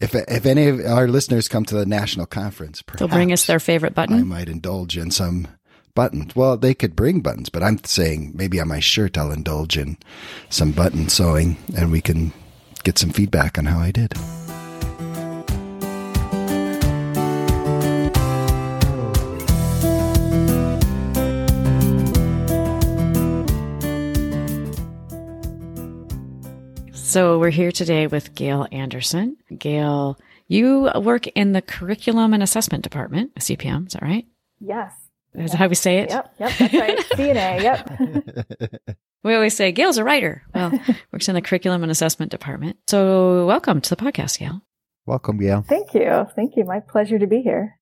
if 0.00 0.14
if 0.14 0.46
any 0.46 0.66
of 0.66 0.80
our 0.84 1.06
listeners 1.06 1.48
come 1.48 1.64
to 1.66 1.74
the 1.76 1.86
national 1.86 2.26
conference, 2.26 2.82
perhaps 2.82 2.98
They'll 2.98 3.08
bring 3.08 3.32
us 3.32 3.46
their 3.46 3.60
favorite 3.60 3.94
button. 3.94 4.18
I 4.18 4.22
might 4.22 4.48
indulge 4.48 4.96
in 4.96 5.10
some 5.10 5.46
buttons. 5.94 6.34
Well, 6.34 6.56
they 6.56 6.74
could 6.74 6.96
bring 6.96 7.20
buttons, 7.20 7.48
but 7.48 7.62
I'm 7.62 7.82
saying 7.84 8.32
maybe 8.34 8.60
on 8.60 8.68
my 8.68 8.80
shirt 8.80 9.16
I'll 9.16 9.30
indulge 9.30 9.78
in 9.78 9.96
some 10.50 10.72
button 10.72 11.08
sewing 11.08 11.56
and 11.76 11.92
we 11.92 12.00
can 12.00 12.32
get 12.84 12.98
some 12.98 13.10
feedback 13.10 13.58
on 13.58 13.64
how 13.64 13.80
I 13.80 13.90
did. 13.90 14.12
So 26.92 27.38
we're 27.38 27.50
here 27.50 27.70
today 27.70 28.06
with 28.08 28.34
Gail 28.34 28.66
Anderson. 28.72 29.36
Gail, 29.56 30.18
you 30.48 30.90
work 30.96 31.28
in 31.28 31.52
the 31.52 31.62
curriculum 31.62 32.34
and 32.34 32.42
assessment 32.42 32.82
department, 32.82 33.34
CPM, 33.36 33.86
is 33.86 33.92
that 33.92 34.02
right? 34.02 34.26
Yes. 34.60 34.92
Is 35.34 35.52
that 35.52 35.56
how 35.56 35.68
we 35.68 35.74
say 35.74 35.98
it? 35.98 36.10
Yep, 36.10 36.34
yep, 36.38 36.52
that's 36.58 36.74
right. 36.74 36.98
CNA, 36.98 37.62
yep. 37.62 38.96
We 39.24 39.34
always 39.34 39.56
say 39.56 39.72
Gail's 39.72 39.98
a 39.98 40.04
writer. 40.04 40.42
Well, 40.54 40.72
works 41.12 41.28
in 41.28 41.34
the 41.34 41.42
curriculum 41.42 41.82
and 41.82 41.90
assessment 41.90 42.30
department. 42.30 42.76
So 42.88 43.46
welcome 43.46 43.80
to 43.80 43.90
the 43.90 43.96
podcast, 43.96 44.38
Gail. 44.38 44.60
Welcome, 45.06 45.38
Gail. 45.38 45.64
Thank 45.66 45.94
you. 45.94 46.26
Thank 46.36 46.56
you. 46.56 46.64
My 46.64 46.80
pleasure 46.80 47.18
to 47.18 47.26
be 47.26 47.40
here. 47.40 47.78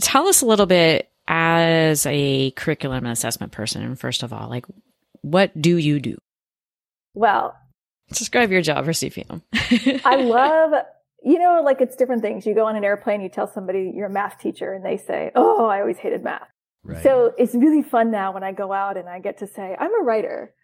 Tell 0.00 0.26
us 0.26 0.42
a 0.42 0.46
little 0.46 0.66
bit 0.66 1.10
as 1.28 2.04
a 2.06 2.50
curriculum 2.52 3.04
and 3.04 3.12
assessment 3.12 3.52
person, 3.52 3.96
first 3.96 4.22
of 4.22 4.32
all, 4.32 4.48
like 4.48 4.66
what 5.22 5.60
do 5.60 5.76
you 5.76 6.00
do? 6.00 6.18
Well, 7.14 7.56
Describe 8.12 8.52
your 8.52 8.62
job 8.62 8.84
for 8.84 8.92
CPM. 8.92 9.42
I 10.04 10.16
love, 10.16 10.84
you 11.24 11.38
know, 11.38 11.60
like 11.64 11.80
it's 11.80 11.96
different 11.96 12.22
things. 12.22 12.46
You 12.46 12.54
go 12.54 12.66
on 12.66 12.76
an 12.76 12.84
airplane, 12.84 13.20
you 13.20 13.28
tell 13.28 13.48
somebody 13.52 13.92
you're 13.94 14.06
a 14.06 14.10
math 14.10 14.38
teacher, 14.38 14.72
and 14.72 14.84
they 14.84 14.96
say, 14.96 15.32
Oh, 15.34 15.66
I 15.66 15.80
always 15.80 15.98
hated 15.98 16.22
math. 16.22 16.46
Right. 16.84 17.02
So 17.02 17.32
it's 17.36 17.54
really 17.54 17.82
fun 17.82 18.12
now 18.12 18.32
when 18.32 18.44
I 18.44 18.52
go 18.52 18.72
out 18.72 18.96
and 18.96 19.08
I 19.08 19.18
get 19.18 19.38
to 19.38 19.46
say, 19.48 19.76
I'm 19.78 19.90
a 20.00 20.04
writer. 20.04 20.54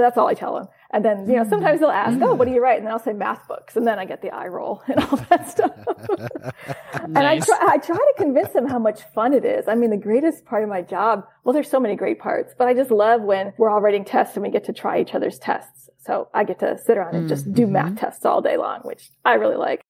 That's 0.00 0.18
all 0.18 0.26
I 0.26 0.34
tell 0.34 0.54
them. 0.54 0.68
And 0.92 1.04
then, 1.04 1.28
you 1.28 1.36
know, 1.36 1.44
hmm. 1.44 1.50
sometimes 1.50 1.80
they'll 1.80 1.90
ask, 1.90 2.18
Oh, 2.20 2.34
what 2.34 2.46
do 2.46 2.50
you 2.50 2.58
hmm. 2.58 2.64
write? 2.64 2.78
And 2.78 2.86
then 2.86 2.92
I'll 2.92 2.98
say 2.98 3.12
math 3.12 3.46
books. 3.46 3.76
And 3.76 3.86
then 3.86 3.98
I 3.98 4.04
get 4.04 4.22
the 4.22 4.30
eye 4.30 4.48
roll 4.48 4.82
and 4.88 4.98
all 5.04 5.16
that 5.28 5.48
stuff. 5.48 5.72
And 6.92 7.18
I 7.18 7.40
try, 7.40 7.58
I 7.60 7.78
try 7.78 7.96
to 7.96 8.14
convince 8.16 8.50
them 8.50 8.66
how 8.66 8.78
much 8.78 9.02
fun 9.14 9.32
it 9.32 9.44
is. 9.44 9.68
I 9.68 9.74
mean, 9.74 9.90
the 9.90 9.96
greatest 9.96 10.44
part 10.44 10.62
of 10.62 10.68
my 10.68 10.82
job, 10.82 11.24
well, 11.44 11.52
there's 11.52 11.70
so 11.70 11.80
many 11.80 11.96
great 11.96 12.18
parts, 12.18 12.54
but 12.56 12.68
I 12.68 12.74
just 12.74 12.90
love 12.90 13.22
when 13.22 13.52
we're 13.58 13.70
all 13.70 13.80
writing 13.80 14.04
tests 14.04 14.36
and 14.36 14.42
we 14.44 14.50
get 14.50 14.64
to 14.64 14.72
try 14.72 15.00
each 15.00 15.14
other's 15.14 15.38
tests. 15.38 15.88
So 15.98 16.28
I 16.34 16.44
get 16.44 16.58
to 16.60 16.78
sit 16.78 16.96
around 16.96 17.14
and 17.14 17.28
just 17.28 17.52
do 17.52 17.66
math 17.66 17.86
mm-hmm. 17.86 17.96
tests 17.96 18.24
all 18.24 18.42
day 18.42 18.56
long, 18.56 18.80
which 18.80 19.10
I 19.24 19.34
really 19.34 19.56
like. 19.56 19.82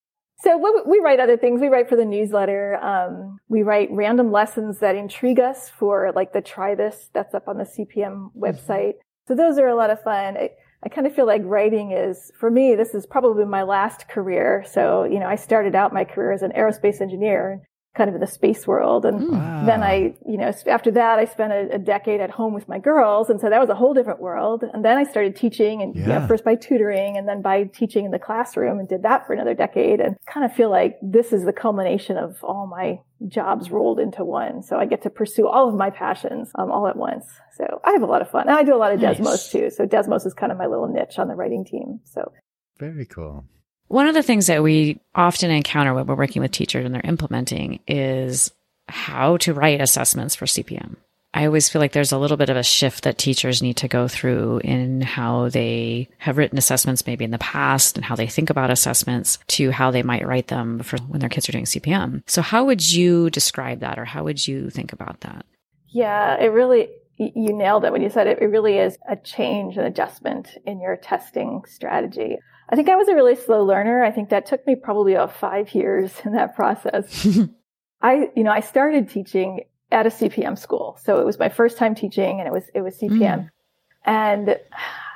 So 0.43 0.57
we, 0.57 0.99
we 0.99 1.00
write 1.05 1.21
other 1.21 1.37
things. 1.37 1.61
We 1.61 1.69
write 1.69 1.88
for 1.88 1.97
the 1.97 2.05
newsletter. 2.05 2.76
Um, 2.83 3.38
we 3.49 3.62
write 3.62 3.88
random 3.90 4.33
lessons 4.33 4.79
that 4.79 4.97
intrigue 4.97 5.38
us 5.38 5.69
for 5.69 6.12
like 6.14 6.33
the 6.33 6.40
try 6.40 6.75
this 6.75 7.11
that's 7.12 7.35
up 7.35 7.47
on 7.47 7.59
the 7.59 7.64
CPM 7.64 8.31
mm-hmm. 8.33 8.43
website. 8.43 8.95
So 9.31 9.37
those 9.37 9.59
are 9.59 9.69
a 9.69 9.77
lot 9.77 9.91
of 9.91 10.03
fun. 10.03 10.37
I, 10.37 10.51
I 10.83 10.89
kind 10.89 11.07
of 11.07 11.15
feel 11.15 11.25
like 11.25 11.43
writing 11.45 11.93
is, 11.93 12.33
for 12.41 12.51
me, 12.51 12.75
this 12.75 12.97
is 12.97 13.07
probably 13.07 13.45
my 13.45 13.63
last 13.63 14.09
career. 14.09 14.65
So, 14.69 15.05
you 15.05 15.21
know, 15.21 15.27
I 15.27 15.37
started 15.37 15.77
out 15.77 15.93
my 15.93 16.03
career 16.03 16.33
as 16.33 16.43
an 16.43 16.51
aerospace 16.51 17.01
engineer, 17.01 17.63
kind 17.97 18.09
of 18.09 18.15
in 18.15 18.21
the 18.21 18.27
space 18.27 18.67
world. 18.69 19.05
And 19.05 19.21
Wow. 19.33 19.67
then 19.67 19.83
I, 19.83 20.15
you 20.25 20.39
know, 20.39 20.53
after 20.69 20.93
that, 20.93 21.19
I 21.19 21.25
spent 21.25 21.53
a, 21.53 21.75
a 21.75 21.79
decade 21.79 22.21
at 22.21 22.31
home 22.31 22.55
with 22.55 22.69
my 22.69 22.79
girls. 22.79 23.29
And 23.31 23.41
so 23.41 23.51
that 23.51 23.61
was 23.61 23.69
a 23.69 23.75
whole 23.75 23.95
different 23.95 24.21
world. 24.21 24.63
And 24.73 24.85
then 24.85 24.97
I 24.97 25.03
started 25.05 25.35
teaching 25.35 25.83
and, 25.83 25.97
you 25.97 26.03
know, 26.07 26.15
Yeah. 26.21 26.27
first 26.29 26.45
by 26.45 26.55
tutoring 26.55 27.17
and 27.17 27.27
then 27.29 27.43
by 27.43 27.65
teaching 27.65 28.05
in 28.05 28.13
the 28.13 28.19
classroom 28.21 28.79
and 28.79 28.89
did 28.89 29.03
that 29.03 29.27
for 29.27 29.33
another 29.33 29.55
decade 29.55 30.01
and 30.01 30.17
kind 30.27 30.47
of 30.47 30.53
feel 30.53 30.71
like 30.71 30.99
this 31.03 31.33
is 31.33 31.45
the 31.45 31.53
culmination 31.53 32.17
of 32.17 32.37
all 32.45 32.69
my 32.69 33.01
jobs 33.27 33.71
rolled 33.73 33.99
into 33.99 34.25
one. 34.25 34.63
So 34.63 34.77
I 34.79 34.87
get 34.87 35.03
to 35.03 35.11
pursue 35.11 35.49
all 35.49 35.69
of 35.69 35.75
my 35.75 35.91
passions 35.91 36.53
um, 36.55 36.71
all 36.71 36.87
at 36.87 36.97
once. 36.97 37.27
So 37.57 37.81
I 37.85 37.91
have 37.91 38.03
a 38.03 38.07
lot 38.07 38.23
of 38.23 38.31
fun. 38.31 38.43
And 38.49 38.57
I 38.57 38.63
do 38.63 38.75
a 38.75 38.79
lot 38.79 38.93
of 38.93 39.01
Nice. 39.01 39.19
Desmos 39.19 39.51
too. 39.51 39.69
So 39.71 39.85
Desmos 39.85 40.25
is 40.27 40.33
kind 40.33 40.53
of 40.53 40.59
my 40.59 40.67
little 40.67 40.87
niche 40.89 41.19
on 41.19 41.27
the 41.27 41.35
writing 41.35 41.65
team. 41.65 42.01
So 42.05 42.31
Very 42.79 43.05
cool. 43.05 43.45
One 43.91 44.07
of 44.07 44.15
the 44.15 44.23
things 44.23 44.47
that 44.47 44.63
we 44.63 45.01
often 45.17 45.51
encounter 45.51 45.93
when 45.93 46.07
we're 46.07 46.15
working 46.15 46.43
with 46.43 46.53
teachers 46.53 46.87
and 46.87 46.95
they're 46.95 47.01
implementing 47.03 47.81
is 47.89 48.53
how 48.89 49.37
to 49.39 49.53
write 49.53 49.81
assessments 49.81 50.37
for 50.37 50.47
CPM. 50.47 50.95
I 51.35 51.47
always 51.47 51.69
feel 51.69 51.81
like 51.81 51.91
there's 51.91 52.13
a 52.13 52.19
little 52.19 52.37
bit 52.37 52.51
of 52.51 52.57
a 52.57 52.63
shift 52.63 53.03
that 53.03 53.19
teachers 53.19 53.63
need 53.63 53.79
to 53.79 53.89
go 53.89 54.07
through 54.07 54.61
in 54.63 55.01
how 55.01 55.49
they 55.49 56.09
have 56.19 56.39
written 56.39 56.57
assessments 56.57 57.05
maybe 57.05 57.25
in 57.25 57.33
the 57.33 57.39
past 57.39 57.97
and 57.97 58.05
how 58.05 58.15
they 58.15 58.29
think 58.29 58.49
about 58.49 58.71
assessments 58.71 59.41
to 59.49 59.73
how 59.73 59.91
they 59.91 60.05
might 60.05 60.25
write 60.25 60.47
them 60.47 60.79
for 60.85 60.97
when 61.09 61.19
their 61.19 61.29
kids 61.29 61.49
are 61.49 61.53
doing 61.53 61.65
CPM. 61.65 62.23
So 62.29 62.43
how 62.43 62.67
would 62.67 62.93
you 62.93 63.29
describe 63.31 63.81
that 63.81 63.99
or 63.99 64.05
how 64.05 64.23
would 64.23 64.47
you 64.47 64.71
think 64.71 64.93
about 64.93 65.23
that? 65.23 65.45
Yeah, 65.89 66.41
it 66.41 66.53
really 66.53 66.91
you 67.19 67.53
nailed 67.53 67.85
it 67.85 67.93
when 67.93 68.03
you 68.03 68.09
said 68.09 68.29
it. 68.29 68.41
It 68.41 68.47
really 68.47 68.79
is 68.79 68.97
a 69.09 69.17
change, 69.17 69.77
and 69.77 69.87
adjustment 69.87 70.57
in 70.65 70.81
your 70.81 70.97
testing 70.97 71.63
strategy. 71.67 72.39
I 72.71 72.77
think 72.77 72.89
I 72.89 72.95
was 72.95 73.09
a 73.09 73.15
really 73.15 73.35
slow 73.35 73.65
learner. 73.65 74.05
I 74.05 74.12
think 74.12 74.31
that 74.31 74.47
took 74.47 74.65
me 74.67 74.77
probably 74.77 75.15
about 75.15 75.35
five 75.35 75.75
years 75.75 76.12
in 76.25 76.33
that 76.33 76.55
process. 76.55 77.27
I, 78.03 78.31
you 78.37 78.45
know, 78.45 78.53
I 78.53 78.61
started 78.61 79.11
teaching 79.11 79.65
at 79.91 80.07
a 80.07 80.11
CPM 80.11 80.57
school. 80.57 80.97
So 81.03 81.21
it 81.21 81.27
was 81.27 81.39
my 81.39 81.49
first 81.49 81.77
time 81.77 81.95
teaching 81.97 82.39
and 82.39 82.47
it 82.47 82.53
was, 82.53 82.71
it 82.73 82.83
was 82.83 82.97
CPM. 82.97 83.43
Hmm. 83.43 84.11
And 84.11 84.50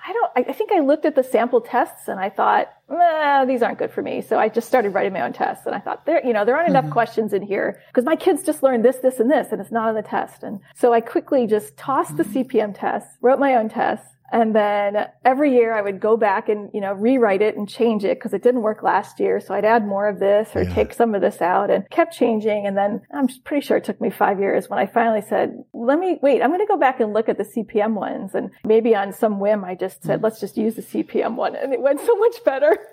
I 0.07 0.13
don't, 0.13 0.49
I 0.49 0.53
think 0.53 0.71
I 0.73 0.81
looked 0.81 1.07
at 1.07 1.15
the 1.15 1.23
sample 1.23 1.63
tests 1.63 2.09
and 2.09 2.21
I 2.21 2.29
thought, 2.29 2.69
nah, 2.91 3.47
these 3.47 3.63
aren't 3.63 3.79
good 3.79 3.91
for 3.91 4.03
me. 4.03 4.21
So 4.21 4.39
I 4.39 4.49
just 4.49 4.69
started 4.69 4.91
writing 4.91 5.15
my 5.15 5.23
own 5.23 5.33
tests 5.33 5.65
and 5.65 5.75
I 5.75 5.79
thought 5.79 6.05
there, 6.05 6.25
you 6.27 6.35
know, 6.35 6.45
there 6.45 6.57
aren't 6.57 6.69
enough 6.69 6.85
hmm. 6.87 6.91
questions 6.91 7.33
in 7.33 7.41
here 7.41 7.81
because 7.89 8.05
my 8.05 8.17
kids 8.17 8.43
just 8.43 8.63
learned 8.63 8.85
this, 8.85 8.97
this, 8.97 9.21
and 9.21 9.31
this, 9.31 9.53
and 9.53 9.61
it's 9.61 9.73
not 9.73 9.89
on 9.89 9.95
the 9.95 10.03
test. 10.03 10.43
And 10.43 10.61
so 10.75 10.93
I 10.93 11.01
quickly 11.01 11.47
just 11.47 11.77
tossed 11.77 12.17
the 12.17 12.25
hmm. 12.25 12.39
CPM 12.39 12.79
tests, 12.79 13.17
wrote 13.23 13.39
my 13.39 13.55
own 13.55 13.69
tests. 13.69 14.09
And 14.33 14.55
then 14.55 15.07
every 15.25 15.53
year 15.55 15.75
I 15.75 15.81
would 15.81 16.01
go 16.01 16.17
back 16.17 16.49
and, 16.49 16.71
you 16.73 16.81
know, 16.81 16.93
rewrite 16.93 17.43
it 17.43 17.57
and 17.57 17.69
change 17.69 18.05
it 18.05 18.19
because 18.19 18.33
it 18.33 18.43
didn't 18.43 18.63
work 18.63 18.83
last 18.83 19.21
year. 19.21 19.39
So 19.39 19.55
I'd 19.55 19.65
add 19.65 19.87
more 19.87 20.09
of 20.09 20.19
this 20.19 20.51
or 20.57 20.63
Yeah. 20.63 20.75
take 20.75 20.95
some 20.95 21.15
of 21.15 21.21
this 21.21 21.41
out 21.43 21.71
and 21.71 21.89
kept 21.91 22.17
changing. 22.17 22.67
And 22.67 22.77
then 22.77 23.03
I'm 23.13 23.29
pretty 23.45 23.65
sure 23.65 23.77
it 23.77 23.85
took 23.85 24.01
me 24.01 24.11
five 24.11 24.41
years 24.41 24.69
when 24.69 24.79
I 24.79 24.87
finally 24.87 25.21
said, 25.21 25.63
let 25.73 25.99
me 25.99 26.19
wait, 26.23 26.43
I'm 26.43 26.51
going 26.51 26.61
to 26.61 26.67
go 26.67 26.79
back 26.79 27.01
and 27.01 27.13
look 27.13 27.29
at 27.29 27.39
the 27.39 27.45
CPM 27.45 27.95
ones. 27.95 28.35
And 28.35 28.51
maybe 28.65 28.97
on 28.97 29.13
some 29.13 29.39
whim, 29.41 29.65
I 29.65 29.75
just 29.75 30.03
said, 30.03 30.19
hmm. 30.19 30.25
let's 30.25 30.41
just 30.41 30.57
use 30.57 30.75
the 30.75 30.83
CPM 30.83 31.37
one. 31.37 31.55
And 31.55 31.73
it 31.73 31.81
went 31.81 32.01
so 32.01 32.17
much 32.17 32.43
better. 32.45 32.77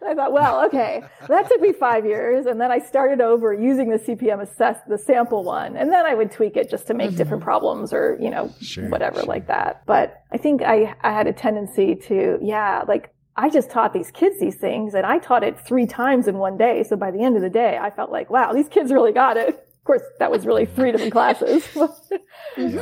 And 0.00 0.10
I 0.10 0.14
thought, 0.14 0.32
well, 0.32 0.64
okay, 0.66 1.02
that 1.28 1.48
took 1.48 1.60
me 1.60 1.72
five 1.72 2.04
years. 2.04 2.46
And 2.46 2.60
then 2.60 2.70
I 2.70 2.78
started 2.78 3.20
over 3.20 3.52
using 3.52 3.90
the 3.90 3.98
CPM 3.98 4.40
assess, 4.40 4.78
the 4.88 4.98
sample 4.98 5.44
one. 5.44 5.76
And 5.76 5.90
then 5.92 6.06
I 6.06 6.14
would 6.14 6.30
tweak 6.30 6.56
it 6.56 6.70
just 6.70 6.86
to 6.88 6.94
make 6.94 7.10
mm-hmm. 7.10 7.16
different 7.16 7.42
problems 7.42 7.92
or, 7.92 8.18
you 8.20 8.30
know, 8.30 8.52
Sure, 8.60 8.88
whatever 8.88 9.20
sure. 9.20 9.26
like 9.26 9.46
that. 9.48 9.84
But 9.86 10.22
I 10.32 10.36
think 10.38 10.62
I, 10.62 10.94
I 11.02 11.12
had 11.12 11.26
a 11.26 11.32
tendency 11.32 11.94
to, 11.94 12.38
yeah, 12.42 12.84
like 12.86 13.12
I 13.36 13.48
just 13.48 13.70
taught 13.70 13.92
these 13.92 14.10
kids 14.10 14.38
these 14.40 14.56
things 14.56 14.94
and 14.94 15.06
I 15.06 15.18
taught 15.18 15.42
it 15.42 15.58
three 15.58 15.86
times 15.86 16.28
in 16.28 16.36
one 16.36 16.56
day. 16.56 16.82
So 16.82 16.96
by 16.96 17.10
the 17.10 17.22
end 17.22 17.36
of 17.36 17.42
the 17.42 17.50
day, 17.50 17.78
I 17.80 17.90
felt 17.90 18.10
like, 18.10 18.30
wow, 18.30 18.52
these 18.52 18.68
kids 18.68 18.92
really 18.92 19.12
got 19.12 19.36
it. 19.36 19.48
Of 19.48 19.84
course, 19.84 20.02
that 20.18 20.30
was 20.30 20.44
really 20.44 20.66
three 20.66 20.92
different 20.92 21.12
classes. 21.12 21.66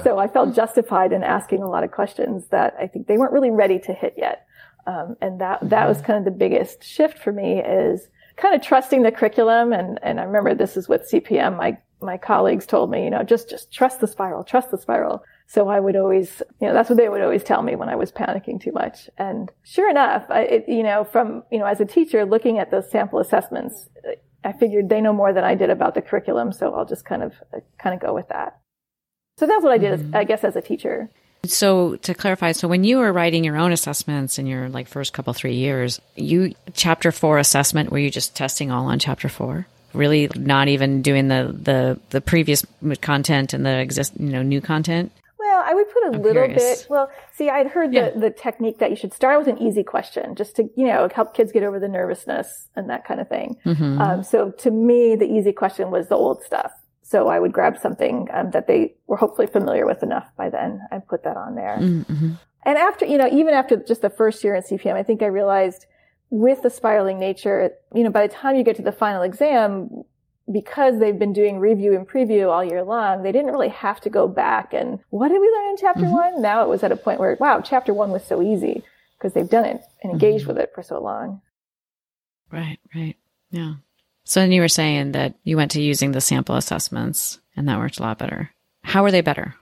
So 0.02 0.18
I 0.18 0.26
felt 0.26 0.54
justified 0.56 1.12
in 1.12 1.22
asking 1.22 1.62
a 1.62 1.68
lot 1.68 1.84
of 1.84 1.90
questions 1.90 2.48
that 2.48 2.74
I 2.80 2.86
think 2.86 3.06
they 3.06 3.18
weren't 3.18 3.32
really 3.32 3.50
ready 3.50 3.78
to 3.80 3.92
hit 3.92 4.14
yet. 4.16 4.46
Um, 4.88 5.16
and 5.20 5.38
that, 5.40 5.58
that 5.68 5.86
was 5.86 5.98
mm-hmm. 5.98 6.06
kind 6.06 6.18
of 6.18 6.24
the 6.24 6.38
biggest 6.38 6.82
shift 6.82 7.18
for 7.18 7.30
me 7.30 7.60
is 7.60 8.08
kind 8.36 8.54
of 8.54 8.62
trusting 8.62 9.02
the 9.02 9.12
curriculum. 9.12 9.72
And, 9.72 9.98
and 10.02 10.18
I 10.18 10.22
remember 10.22 10.54
this 10.54 10.78
is 10.78 10.88
what 10.88 11.02
CPM, 11.02 11.58
my, 11.58 11.76
my 12.00 12.16
colleagues 12.16 12.64
told 12.64 12.90
me, 12.90 13.04
you 13.04 13.10
know, 13.10 13.22
just, 13.22 13.50
just 13.50 13.70
trust 13.70 14.00
the 14.00 14.06
spiral, 14.06 14.44
trust 14.44 14.70
the 14.70 14.78
spiral. 14.78 15.22
So 15.46 15.68
I 15.68 15.78
would 15.78 15.96
always, 15.96 16.42
you 16.60 16.68
know, 16.68 16.72
that's 16.72 16.88
what 16.88 16.96
they 16.96 17.08
would 17.08 17.20
always 17.20 17.44
tell 17.44 17.62
me 17.62 17.76
when 17.76 17.90
I 17.90 17.96
was 17.96 18.10
panicking 18.10 18.60
too 18.62 18.72
much. 18.72 19.10
And 19.18 19.52
sure 19.62 19.90
enough, 19.90 20.24
I, 20.30 20.42
it, 20.42 20.68
you 20.68 20.82
know, 20.82 21.04
from, 21.04 21.42
you 21.52 21.58
know, 21.58 21.66
as 21.66 21.80
a 21.80 21.86
teacher 21.86 22.24
looking 22.24 22.58
at 22.58 22.70
those 22.70 22.90
sample 22.90 23.18
assessments, 23.18 23.88
I 24.42 24.52
figured 24.52 24.88
they 24.88 25.02
know 25.02 25.12
more 25.12 25.34
than 25.34 25.44
I 25.44 25.54
did 25.54 25.68
about 25.68 25.94
the 25.94 26.02
curriculum. 26.02 26.52
So 26.52 26.74
I'll 26.74 26.86
just 26.86 27.04
kind 27.04 27.22
of, 27.22 27.34
uh, 27.54 27.60
kind 27.78 27.94
of 27.94 28.00
go 28.00 28.14
with 28.14 28.28
that. 28.28 28.58
So 29.36 29.46
that's 29.46 29.62
what 29.62 29.72
I 29.72 29.78
did, 29.78 29.92
as, 29.92 30.14
I 30.14 30.24
guess, 30.24 30.44
as 30.44 30.56
a 30.56 30.62
teacher. 30.62 31.10
So 31.50 31.96
to 31.96 32.14
clarify, 32.14 32.52
so 32.52 32.68
when 32.68 32.84
you 32.84 32.98
were 32.98 33.12
writing 33.12 33.44
your 33.44 33.56
own 33.56 33.72
assessments 33.72 34.38
in 34.38 34.46
your 34.46 34.68
like 34.68 34.88
first 34.88 35.12
couple 35.12 35.32
three 35.32 35.54
years, 35.54 36.00
you 36.16 36.54
chapter 36.74 37.12
four 37.12 37.38
assessment 37.38 37.90
were 37.90 37.98
you 37.98 38.10
just 38.10 38.36
testing 38.36 38.70
all 38.70 38.86
on 38.86 38.98
chapter 38.98 39.28
four? 39.28 39.66
Really 39.94 40.28
not 40.36 40.68
even 40.68 41.02
doing 41.02 41.28
the 41.28 41.50
the 41.52 41.98
the 42.10 42.20
previous 42.20 42.64
content 43.00 43.54
and 43.54 43.64
the 43.64 43.78
exist 43.78 44.12
you 44.18 44.26
know 44.30 44.42
new 44.42 44.60
content. 44.60 45.12
Well, 45.38 45.62
I 45.64 45.72
would 45.72 45.86
put 45.90 46.02
a 46.02 46.06
I'm 46.16 46.22
little 46.22 46.44
curious. 46.44 46.82
bit. 46.82 46.86
Well, 46.90 47.10
see, 47.32 47.48
I'd 47.48 47.68
heard 47.68 47.94
Yeah. 47.94 48.10
the, 48.10 48.20
the 48.20 48.30
technique 48.30 48.78
that 48.78 48.90
you 48.90 48.96
should 48.96 49.14
start 49.14 49.38
with 49.38 49.48
an 49.48 49.58
easy 49.62 49.82
question 49.82 50.34
just 50.34 50.56
to, 50.56 50.64
you 50.76 50.86
know, 50.86 51.08
help 51.14 51.32
kids 51.32 51.52
get 51.52 51.62
over 51.62 51.78
the 51.80 51.88
nervousness 51.88 52.68
and 52.76 52.90
that 52.90 53.06
kind 53.06 53.18
of 53.20 53.28
thing. 53.28 53.56
Mm-hmm. 53.64 54.00
Um, 54.00 54.22
so 54.24 54.50
to 54.50 54.70
me, 54.70 55.16
the 55.16 55.24
easy 55.26 55.52
question 55.52 55.90
was 55.90 56.08
the 56.08 56.16
old 56.16 56.42
stuff. 56.42 56.72
So 57.08 57.28
I 57.28 57.38
would 57.38 57.54
grab 57.54 57.78
something 57.78 58.28
um, 58.34 58.50
that 58.50 58.66
they 58.66 58.94
were 59.06 59.16
hopefully 59.16 59.46
familiar 59.46 59.86
with 59.86 60.02
enough 60.02 60.28
by 60.36 60.50
then 60.50 60.82
and 60.90 61.06
put 61.08 61.24
that 61.24 61.38
on 61.38 61.54
there. 61.54 61.78
Mm-hmm. 61.80 62.32
And 62.64 62.76
after, 62.76 63.06
you 63.06 63.16
know, 63.16 63.30
even 63.32 63.54
after 63.54 63.76
just 63.76 64.02
the 64.02 64.10
first 64.10 64.44
year 64.44 64.54
in 64.54 64.62
CPM, 64.62 64.92
I 64.92 65.02
think 65.02 65.22
I 65.22 65.26
realized 65.26 65.86
with 66.28 66.60
the 66.60 66.68
spiraling 66.68 67.18
nature, 67.18 67.70
you 67.94 68.04
know, 68.04 68.10
by 68.10 68.26
the 68.26 68.34
time 68.34 68.56
you 68.56 68.62
get 68.62 68.76
to 68.76 68.82
the 68.82 68.92
final 68.92 69.22
exam, 69.22 70.04
because 70.52 70.98
they've 70.98 71.18
been 71.18 71.32
doing 71.32 71.58
review 71.58 71.96
and 71.96 72.06
preview 72.06 72.50
all 72.52 72.62
year 72.62 72.84
long, 72.84 73.22
they 73.22 73.32
didn't 73.32 73.52
really 73.52 73.70
have 73.70 74.02
to 74.02 74.10
go 74.10 74.28
back 74.28 74.74
and 74.74 74.98
what 75.08 75.28
did 75.28 75.40
we 75.40 75.50
learn 75.50 75.70
in 75.70 75.76
chapter 75.78 76.02
mm-hmm. 76.02 76.12
one? 76.12 76.42
Now 76.42 76.62
it 76.62 76.68
was 76.68 76.82
at 76.82 76.92
a 76.92 76.96
point 76.96 77.20
where, 77.20 77.38
wow, 77.40 77.62
chapter 77.62 77.94
one 77.94 78.10
was 78.10 78.26
so 78.26 78.42
easy 78.42 78.84
because 79.16 79.32
they've 79.32 79.48
done 79.48 79.64
it 79.64 79.80
and 80.02 80.12
engaged 80.12 80.42
mm-hmm. 80.42 80.48
with 80.48 80.58
it 80.58 80.72
for 80.74 80.82
so 80.82 81.00
long. 81.00 81.40
Right, 82.50 82.78
right. 82.94 83.16
Yeah. 83.50 83.76
So 84.28 84.40
then 84.40 84.52
you 84.52 84.60
were 84.60 84.68
saying 84.68 85.12
that 85.12 85.36
you 85.42 85.56
went 85.56 85.70
to 85.70 85.80
using 85.80 86.12
the 86.12 86.20
sample 86.20 86.56
assessments 86.56 87.40
and 87.56 87.66
that 87.66 87.78
worked 87.78 87.98
a 87.98 88.02
lot 88.02 88.18
better. 88.18 88.50
How 88.84 89.02
were 89.02 89.10
they 89.10 89.22
better? 89.22 89.54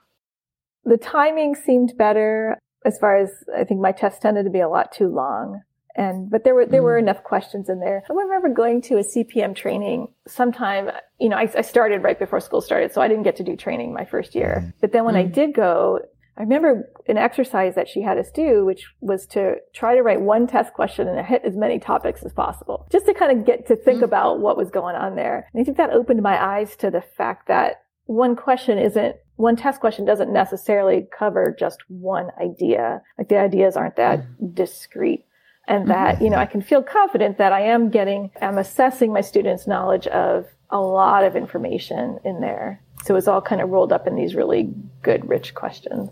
The 0.85 0.97
timing 0.97 1.55
seemed 1.55 1.97
better 1.97 2.59
as 2.85 2.99
far 2.99 3.17
as 3.17 3.31
I 3.57 3.63
think 3.63 3.81
my 3.81 3.93
tests 3.93 4.19
tended 4.19 4.45
to 4.45 4.51
be 4.51 4.59
a 4.59 4.69
lot 4.69 4.91
too 4.91 5.07
long. 5.07 5.63
And, 5.95 6.29
but 6.29 6.43
there 6.43 6.57
were, 6.57 6.67
there 6.67 6.83
were 6.83 6.97
mm. 6.97 7.03
enough 7.03 7.23
questions 7.23 7.69
in 7.69 7.79
there. 7.79 8.03
I 8.11 8.13
remember 8.13 8.49
going 8.49 8.83
to 8.83 8.97
a 8.97 9.05
CPM 9.05 9.55
training 9.55 10.09
sometime, 10.27 10.91
you 11.21 11.29
know, 11.29 11.37
I, 11.37 11.49
I, 11.57 11.63
started 11.63 12.03
right 12.03 12.19
before 12.19 12.41
school 12.41 12.61
started, 12.61 12.93
so 12.93 13.01
I 13.01 13.07
didn't 13.07 13.23
get 13.23 13.37
to 13.37 13.45
do 13.45 13.57
training 13.57 13.95
my 13.95 14.05
first 14.05 14.35
year. 14.35 14.65
Mm. 14.65 14.73
But 14.81 14.91
then 14.91 15.05
when 15.05 15.15
mm. 15.15 15.21
I 15.21 15.23
did 15.23 15.55
go, 15.55 16.01
I 16.39 16.43
remember 16.43 16.91
an 17.09 17.17
exercise 17.17 17.75
that 17.77 17.89
she 17.89 18.03
had 18.03 18.19
us 18.19 18.31
do, 18.31 18.65
which 18.65 18.87
was 19.01 19.27
to 19.29 19.57
try 19.73 19.95
to 19.95 20.03
write 20.03 20.21
one 20.21 20.47
test 20.47 20.75
question 20.75 21.09
and 21.09 21.27
hit 21.27 21.43
as 21.45 21.57
many 21.57 21.79
topics 21.79 22.23
as 22.23 22.33
possible, 22.33 22.87
just 22.91 23.07
to 23.07 23.15
kind 23.15 23.39
of 23.39 23.47
get 23.47 23.67
to 23.69 23.77
think 23.77 24.01
mm. 24.01 24.05
about 24.05 24.41
what 24.41 24.57
was 24.57 24.71
going 24.71 24.97
on 24.97 25.17
there. 25.17 25.49
And 25.53 25.61
I 25.61 25.65
think 25.65 25.79
that 25.79 25.91
opened 25.91 26.23
my 26.23 26.43
eyes 26.43 26.77
to 26.77 26.91
the 26.91 27.01
fact 27.01 27.49
that 27.49 27.85
one 28.05 28.37
question 28.37 28.79
isn't, 28.79 29.17
one 29.37 29.57
test 29.57 29.81
question 29.81 30.05
doesn't 30.05 30.33
necessarily 30.33 31.07
cover 31.17 31.57
just 31.59 31.83
one 31.89 32.31
idea. 32.41 33.03
Like 33.19 33.29
the 33.29 33.39
ideas 33.39 33.77
aren't 33.77 33.97
that 33.97 34.21
mm. 34.21 34.55
discrete 34.55 35.25
and 35.69 35.91
that, 35.91 36.23
you 36.23 36.31
know, 36.31 36.37
I 36.37 36.47
can 36.47 36.63
feel 36.63 36.83
confident 36.83 37.39
that 37.39 37.53
I 37.53 37.63
am 37.63 37.91
getting, 37.91 38.31
I'm 38.41 38.59
assessing 38.59 39.13
my 39.13 39.21
students' 39.21 39.67
knowledge 39.67 40.07
of 40.07 40.47
a 40.71 40.79
lot 40.79 41.25
of 41.25 41.35
information 41.35 42.19
in 42.25 42.41
there. 42.41 42.83
So 43.05 43.17
it's 43.17 43.29
all 43.29 43.41
kind 43.41 43.61
of 43.61 43.71
rolled 43.71 43.93
up 43.93 44.07
in 44.07 44.17
these 44.17 44.35
really 44.35 44.73
good, 45.03 45.29
rich 45.29 45.55
questions. 45.55 46.11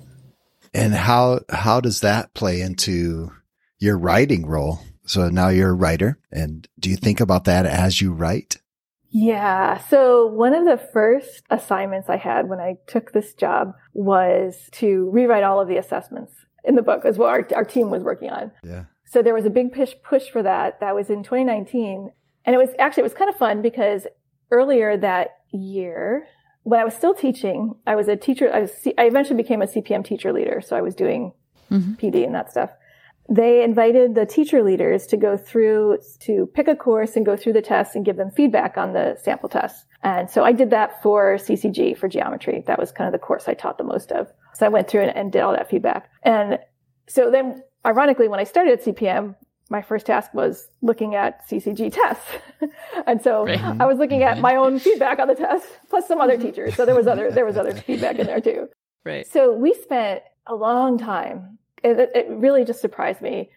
And 0.75 0.93
how, 0.95 1.41
how 1.49 1.81
does 1.81 2.01
that 2.01 2.35
play 2.35 2.61
into 2.61 3.33
your 3.79 3.97
writing 3.97 4.47
role? 4.47 4.81
So 5.07 5.29
now 5.29 5.49
you're 5.49 5.71
a 5.71 5.75
writer 5.75 6.19
and 6.33 6.67
do 6.79 6.91
you 6.91 6.97
think 6.97 7.21
about 7.21 7.45
that 7.45 7.67
as 7.67 8.01
you 8.01 8.13
write? 8.13 8.57
Yeah. 9.11 9.79
So 9.79 10.27
one 10.27 10.55
of 10.55 10.65
the 10.65 10.77
first 10.93 11.45
assignments 11.49 12.09
I 12.09 12.17
had 12.17 12.49
when 12.49 12.59
I 12.59 12.79
took 12.89 13.13
this 13.13 13.33
job 13.35 13.75
was 13.93 14.69
to 14.73 15.09
rewrite 15.11 15.45
all 15.45 15.61
of 15.61 15.69
the 15.69 15.77
assessments 15.77 16.33
in 16.65 16.75
the 16.75 16.83
book 16.83 17.05
as 17.05 17.17
well 17.17 17.29
our, 17.29 17.47
our 17.55 17.65
team 17.65 17.91
was 17.91 18.03
working 18.03 18.31
on. 18.31 18.51
Yeah. 18.65 18.85
So 19.05 19.23
there 19.23 19.35
was 19.35 19.47
a 19.47 19.51
big 19.51 19.73
push 19.73 19.95
push 20.03 20.29
for 20.29 20.43
that. 20.43 20.81
That 20.81 20.97
was 20.97 21.11
in 21.11 21.23
2019, 21.23 22.11
and 22.45 22.55
it 22.55 22.59
was 22.59 22.71
actually 22.79 23.03
it 23.03 23.05
was 23.05 23.15
kind 23.15 23.31
of 23.31 23.37
fun 23.37 23.63
because 23.63 24.09
earlier 24.51 24.97
that 24.97 25.37
year, 25.53 26.27
when 26.65 26.81
I 26.81 26.85
was 26.85 26.95
still 26.95 27.15
teaching, 27.15 27.75
I 27.87 27.95
was 27.95 28.09
a 28.09 28.17
teacher. 28.17 28.53
I, 28.53 28.61
was, 28.61 28.73
I 28.99 29.05
eventually 29.05 29.37
became 29.37 29.63
a 29.63 29.67
CPM 29.67 30.05
teacher 30.05 30.33
leader, 30.33 30.61
so 30.61 30.77
I 30.77 30.81
was 30.81 30.95
doing 30.95 31.33
mm-hmm. 31.71 31.93
PD 31.95 32.25
and 32.25 32.35
that 32.35 32.51
stuff. 32.51 32.71
They 33.29 33.63
invited 33.63 34.15
the 34.15 34.27
teacher 34.27 34.63
leaders 34.63 35.07
to 35.07 35.17
go 35.17 35.37
through 35.37 35.99
to 36.21 36.47
pick 36.55 36.69
a 36.69 36.77
course 36.77 37.17
and 37.17 37.25
go 37.25 37.37
through 37.37 37.55
the 37.55 37.63
tests 37.63 37.95
and 37.95 38.05
give 38.05 38.17
them 38.17 38.31
feedback 38.31 38.77
on 38.77 38.93
the 38.93 39.17
sample 39.23 39.49
tests. 39.49 39.87
And 40.03 40.29
so 40.29 40.45
I 40.45 40.53
did 40.53 40.71
that 40.71 41.03
for 41.03 41.37
CCG 41.37 41.97
for 41.97 42.09
geometry. 42.09 42.65
That 42.67 42.79
was 42.79 42.93
kind 42.93 43.09
of 43.09 43.13
the 43.13 43.25
course 43.25 43.49
I 43.49 43.55
taught 43.55 43.79
the 43.79 43.85
most 43.85 44.13
of. 44.13 44.31
So 44.55 44.67
I 44.67 44.69
went 44.69 44.89
through 44.89 45.03
and, 45.03 45.17
and 45.17 45.33
did 45.33 45.41
all 45.41 45.53
that 45.53 45.71
feedback. 45.71 46.11
And 46.23 46.59
so 47.07 47.31
then 47.31 47.63
ironically, 47.87 48.29
when 48.29 48.41
I 48.41 48.45
started 48.45 48.75
at 48.75 48.85
CPM, 48.85 49.37
my 49.71 49.83
first 49.83 50.07
task 50.07 50.33
was 50.35 50.69
looking 50.83 51.15
at 51.15 51.49
CCG 51.49 51.93
tests. 51.93 52.31
and 53.07 53.23
so 53.23 53.45
right. 53.45 53.61
I 53.81 53.87
was 53.87 53.99
looking 53.99 54.23
at 54.23 54.35
mm-hmm. 54.35 54.43
my 54.43 54.57
own 54.57 54.79
feedback 54.79 55.19
on 55.19 55.29
the 55.29 55.35
test, 55.35 55.67
plus 55.89 56.07
some 56.07 56.21
other 56.21 56.35
mm-hmm. 56.35 56.47
teachers. 56.47 56.75
So 56.75 56.85
there 56.85 56.95
was 56.95 57.07
other, 57.07 57.31
there 57.31 57.47
was 57.47 57.57
other 57.57 57.75
feedback 57.75 58.19
in 58.19 58.27
there 58.27 58.41
too. 58.41 58.69
Right. 59.07 59.27
So 59.27 59.53
we 59.53 59.75
spent 59.75 60.23
a 60.47 60.55
long 60.55 60.97
time. 60.97 61.59
It, 61.83 62.11
it 62.15 62.27
really 62.31 62.65
just 62.65 62.81
surprised 62.81 63.21
me. 63.21 63.51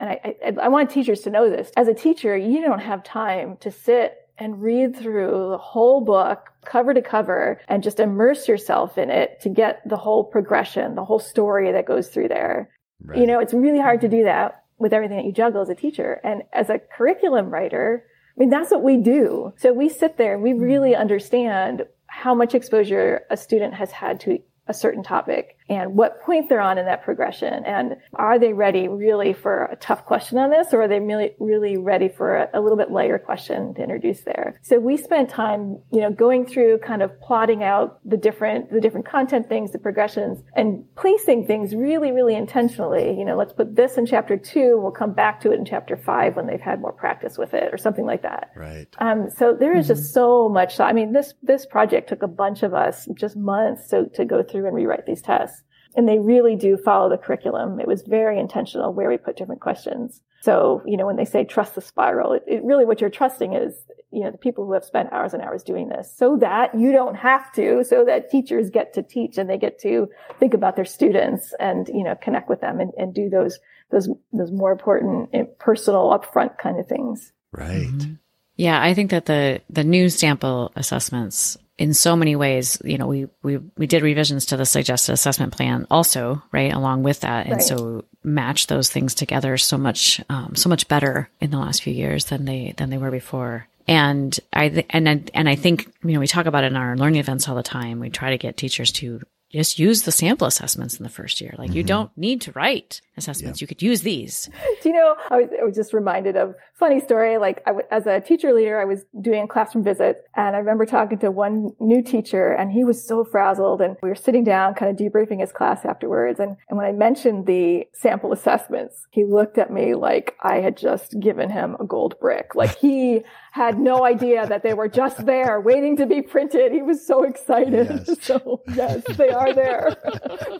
And 0.00 0.08
I, 0.08 0.34
I, 0.42 0.52
I 0.62 0.68
want 0.68 0.88
teachers 0.88 1.20
to 1.24 1.30
know 1.30 1.50
this. 1.50 1.70
As 1.76 1.88
a 1.88 1.92
teacher, 1.92 2.34
you 2.34 2.62
don't 2.62 2.78
have 2.78 3.04
time 3.04 3.58
to 3.58 3.70
sit 3.70 4.16
and 4.38 4.62
read 4.62 4.96
through 4.96 5.50
the 5.50 5.58
whole 5.58 6.00
book 6.00 6.48
cover 6.64 6.94
to 6.94 7.02
cover 7.02 7.60
and 7.68 7.82
just 7.82 8.00
immerse 8.00 8.48
yourself 8.48 8.96
in 8.96 9.10
it 9.10 9.42
to 9.42 9.50
get 9.50 9.86
the 9.86 9.98
whole 9.98 10.24
progression, 10.24 10.94
the 10.94 11.04
whole 11.04 11.18
story 11.18 11.70
that 11.72 11.84
goes 11.84 12.08
through 12.08 12.28
there. 12.28 12.70
Right. 13.02 13.18
You 13.18 13.26
know, 13.26 13.40
it's 13.40 13.52
really 13.52 13.80
hard 13.80 14.00
to 14.00 14.06
mm-hmm. 14.06 14.16
do 14.16 14.24
that 14.24 14.63
with 14.78 14.92
everything 14.92 15.16
that 15.18 15.24
you 15.24 15.32
juggle 15.32 15.62
as 15.62 15.68
a 15.68 15.74
teacher. 15.74 16.20
And 16.24 16.42
as 16.52 16.70
a 16.70 16.78
curriculum 16.78 17.50
writer, 17.50 18.04
I 18.36 18.40
mean, 18.40 18.50
that's 18.50 18.70
what 18.70 18.82
we 18.82 18.96
do. 18.96 19.52
So 19.56 19.72
we 19.72 19.88
sit 19.88 20.16
there 20.16 20.34
and 20.34 20.42
we 20.42 20.50
mm-hmm. 20.50 20.62
really 20.62 20.94
understand 20.96 21.84
how 22.06 22.34
much 22.34 22.54
exposure 22.54 23.22
a 23.30 23.36
student 23.36 23.74
has 23.74 23.92
had 23.92 24.20
to 24.20 24.38
a 24.66 24.74
certain 24.74 25.02
topic 25.02 25.56
and 25.68 25.94
what 25.94 26.20
point 26.20 26.48
they're 26.48 26.60
on 26.60 26.76
in 26.76 26.84
that 26.84 27.02
progression. 27.04 27.64
And 27.64 27.96
are 28.14 28.38
they 28.38 28.52
ready 28.52 28.86
really 28.86 29.32
for 29.32 29.64
a 29.64 29.76
tough 29.76 30.04
question 30.04 30.36
on 30.36 30.50
this 30.50 30.74
or 30.74 30.82
are 30.82 30.88
they 30.88 31.00
really, 31.00 31.34
really 31.38 31.78
ready 31.78 32.08
for 32.08 32.36
a, 32.36 32.50
a, 32.54 32.60
little 32.60 32.76
bit 32.76 32.90
lighter 32.90 33.18
question 33.18 33.72
to 33.74 33.82
introduce 33.82 34.20
there? 34.22 34.60
So 34.62 34.78
we 34.78 34.98
spent 34.98 35.30
time, 35.30 35.78
you 35.90 36.00
know, 36.00 36.10
going 36.10 36.44
through 36.44 36.78
kind 36.78 37.02
of 37.02 37.18
plotting 37.20 37.62
out 37.62 37.98
the 38.04 38.18
different, 38.18 38.72
the 38.72 38.80
different 38.80 39.06
content 39.06 39.48
things, 39.48 39.72
the 39.72 39.78
progressions 39.78 40.42
and 40.54 40.84
placing 40.96 41.46
things 41.46 41.74
really, 41.74 42.12
really 42.12 42.34
intentionally. 42.34 43.16
You 43.18 43.24
know, 43.24 43.36
let's 43.36 43.54
put 43.54 43.74
this 43.74 43.96
in 43.96 44.04
chapter 44.04 44.36
two. 44.36 44.78
We'll 44.78 44.92
come 44.92 45.14
back 45.14 45.40
to 45.42 45.52
it 45.52 45.58
in 45.58 45.64
chapter 45.64 45.96
five 45.96 46.36
when 46.36 46.46
they've 46.46 46.60
had 46.60 46.80
more 46.80 46.92
practice 46.92 47.38
with 47.38 47.54
it 47.54 47.72
or 47.72 47.78
something 47.78 48.04
like 48.04 48.22
that. 48.22 48.50
Right. 48.54 48.86
Um, 48.98 49.30
so 49.30 49.54
there 49.58 49.74
is 49.74 49.86
mm-hmm. 49.86 49.94
just 49.94 50.12
so 50.12 50.50
much. 50.50 50.78
I 50.78 50.92
mean, 50.92 51.12
this, 51.12 51.32
this 51.42 51.64
project 51.64 52.10
took 52.10 52.22
a 52.22 52.28
bunch 52.28 52.62
of 52.62 52.74
us 52.74 53.08
just 53.14 53.34
months 53.34 53.88
to, 53.88 54.10
to 54.10 54.26
go 54.26 54.42
through 54.42 54.66
and 54.66 54.74
rewrite 54.74 55.06
these 55.06 55.22
tests 55.22 55.54
and 55.96 56.08
they 56.08 56.18
really 56.18 56.56
do 56.56 56.76
follow 56.76 57.08
the 57.08 57.18
curriculum. 57.18 57.80
It 57.80 57.86
was 57.86 58.02
very 58.02 58.38
intentional 58.38 58.92
where 58.92 59.08
we 59.08 59.16
put 59.16 59.36
different 59.36 59.60
questions. 59.60 60.20
So, 60.42 60.82
you 60.84 60.96
know, 60.96 61.06
when 61.06 61.16
they 61.16 61.24
say 61.24 61.44
trust 61.44 61.74
the 61.74 61.80
spiral, 61.80 62.32
it, 62.32 62.44
it, 62.46 62.64
really 62.64 62.84
what 62.84 63.00
you're 63.00 63.10
trusting 63.10 63.54
is, 63.54 63.74
you 64.10 64.22
know, 64.22 64.30
the 64.30 64.38
people 64.38 64.66
who 64.66 64.72
have 64.74 64.84
spent 64.84 65.12
hours 65.12 65.32
and 65.32 65.42
hours 65.42 65.62
doing 65.62 65.88
this 65.88 66.12
so 66.14 66.36
that 66.36 66.78
you 66.78 66.92
don't 66.92 67.14
have 67.14 67.50
to, 67.54 67.82
so 67.84 68.04
that 68.04 68.30
teachers 68.30 68.70
get 68.70 68.92
to 68.94 69.02
teach 69.02 69.38
and 69.38 69.48
they 69.48 69.56
get 69.56 69.78
to 69.80 70.08
think 70.38 70.52
about 70.52 70.76
their 70.76 70.84
students 70.84 71.54
and, 71.58 71.88
you 71.88 72.04
know, 72.04 72.14
connect 72.14 72.48
with 72.48 72.60
them 72.60 72.80
and, 72.80 72.92
and 72.98 73.14
do 73.14 73.30
those, 73.30 73.58
those, 73.90 74.08
those 74.32 74.50
more 74.50 74.72
important 74.72 75.58
personal 75.58 76.10
upfront 76.10 76.58
kind 76.58 76.78
of 76.78 76.86
things. 76.86 77.32
Right. 77.52 77.86
Mm-hmm. 77.86 78.14
Yeah. 78.56 78.80
I 78.80 78.94
think 78.94 79.10
that 79.10 79.26
the, 79.26 79.62
the 79.70 79.84
new 79.84 80.08
sample 80.10 80.72
assessments 80.76 81.56
in 81.76 81.92
so 81.92 82.14
many 82.14 82.36
ways, 82.36 82.80
you 82.84 82.98
know, 82.98 83.06
we, 83.06 83.26
we, 83.42 83.58
we 83.76 83.86
did 83.86 84.02
revisions 84.02 84.46
to 84.46 84.56
the 84.56 84.66
suggested 84.66 85.12
assessment 85.12 85.52
plan 85.52 85.86
also, 85.90 86.42
right, 86.52 86.72
along 86.72 87.02
with 87.02 87.20
that. 87.20 87.46
And 87.46 87.56
right. 87.56 87.62
so 87.62 88.04
match 88.22 88.68
those 88.68 88.90
things 88.90 89.14
together 89.14 89.56
so 89.56 89.76
much, 89.76 90.20
um, 90.28 90.54
so 90.54 90.68
much 90.68 90.86
better 90.86 91.28
in 91.40 91.50
the 91.50 91.58
last 91.58 91.82
few 91.82 91.92
years 91.92 92.26
than 92.26 92.44
they, 92.44 92.74
than 92.76 92.90
they 92.90 92.98
were 92.98 93.10
before. 93.10 93.66
And 93.86 94.38
I, 94.52 94.84
and, 94.90 95.08
I, 95.08 95.22
and 95.34 95.48
I 95.48 95.56
think, 95.56 95.92
you 96.04 96.12
know, 96.12 96.20
we 96.20 96.26
talk 96.26 96.46
about 96.46 96.64
it 96.64 96.68
in 96.68 96.76
our 96.76 96.96
learning 96.96 97.20
events 97.20 97.48
all 97.48 97.54
the 97.54 97.62
time. 97.62 98.00
We 98.00 98.08
try 98.08 98.30
to 98.30 98.38
get 98.38 98.56
teachers 98.56 98.92
to 98.92 99.20
just 99.58 99.78
use 99.78 100.02
the 100.02 100.12
sample 100.12 100.46
assessments 100.46 100.98
in 100.98 101.02
the 101.02 101.08
first 101.08 101.40
year. 101.40 101.54
Like 101.58 101.70
mm-hmm. 101.70 101.76
you 101.78 101.82
don't 101.82 102.10
need 102.16 102.40
to 102.42 102.52
write 102.52 103.00
assessments. 103.16 103.60
Yep. 103.60 103.62
You 103.62 103.66
could 103.68 103.82
use 103.82 104.02
these. 104.02 104.50
Do 104.82 104.88
you 104.88 104.94
know, 104.94 105.14
I 105.30 105.36
was, 105.36 105.50
I 105.60 105.64
was 105.64 105.74
just 105.74 105.92
reminded 105.92 106.36
of 106.36 106.54
funny 106.74 107.00
story. 107.00 107.38
Like 107.38 107.62
I, 107.66 107.72
as 107.90 108.06
a 108.06 108.20
teacher 108.20 108.52
leader, 108.52 108.80
I 108.80 108.84
was 108.84 109.04
doing 109.20 109.44
a 109.44 109.46
classroom 109.46 109.84
visit 109.84 110.24
and 110.34 110.56
I 110.56 110.58
remember 110.58 110.84
talking 110.86 111.18
to 111.18 111.30
one 111.30 111.72
new 111.78 112.02
teacher 112.02 112.52
and 112.52 112.72
he 112.72 112.84
was 112.84 113.06
so 113.06 113.24
frazzled 113.24 113.80
and 113.80 113.96
we 114.02 114.08
were 114.08 114.14
sitting 114.14 114.44
down 114.44 114.74
kind 114.74 114.90
of 114.90 114.96
debriefing 114.96 115.40
his 115.40 115.52
class 115.52 115.84
afterwards. 115.84 116.40
And, 116.40 116.56
and 116.68 116.76
when 116.76 116.86
I 116.86 116.92
mentioned 116.92 117.46
the 117.46 117.86
sample 117.92 118.32
assessments, 118.32 119.06
he 119.10 119.24
looked 119.24 119.58
at 119.58 119.72
me 119.72 119.94
like 119.94 120.36
I 120.42 120.56
had 120.56 120.76
just 120.76 121.18
given 121.20 121.50
him 121.50 121.76
a 121.78 121.84
gold 121.84 122.18
brick. 122.20 122.54
Like 122.54 122.76
he 122.78 123.22
had 123.54 123.78
no 123.78 124.04
idea 124.04 124.44
that 124.48 124.64
they 124.64 124.74
were 124.74 124.88
just 124.88 125.24
there 125.26 125.60
waiting 125.60 125.96
to 125.96 126.06
be 126.06 126.20
printed. 126.20 126.72
He 126.72 126.82
was 126.82 127.06
so 127.06 127.22
excited. 127.22 127.86
Yes. 127.88 128.18
So 128.24 128.62
yes, 128.74 129.04
they 129.16 129.28
are 129.28 129.52
there. 129.52 129.96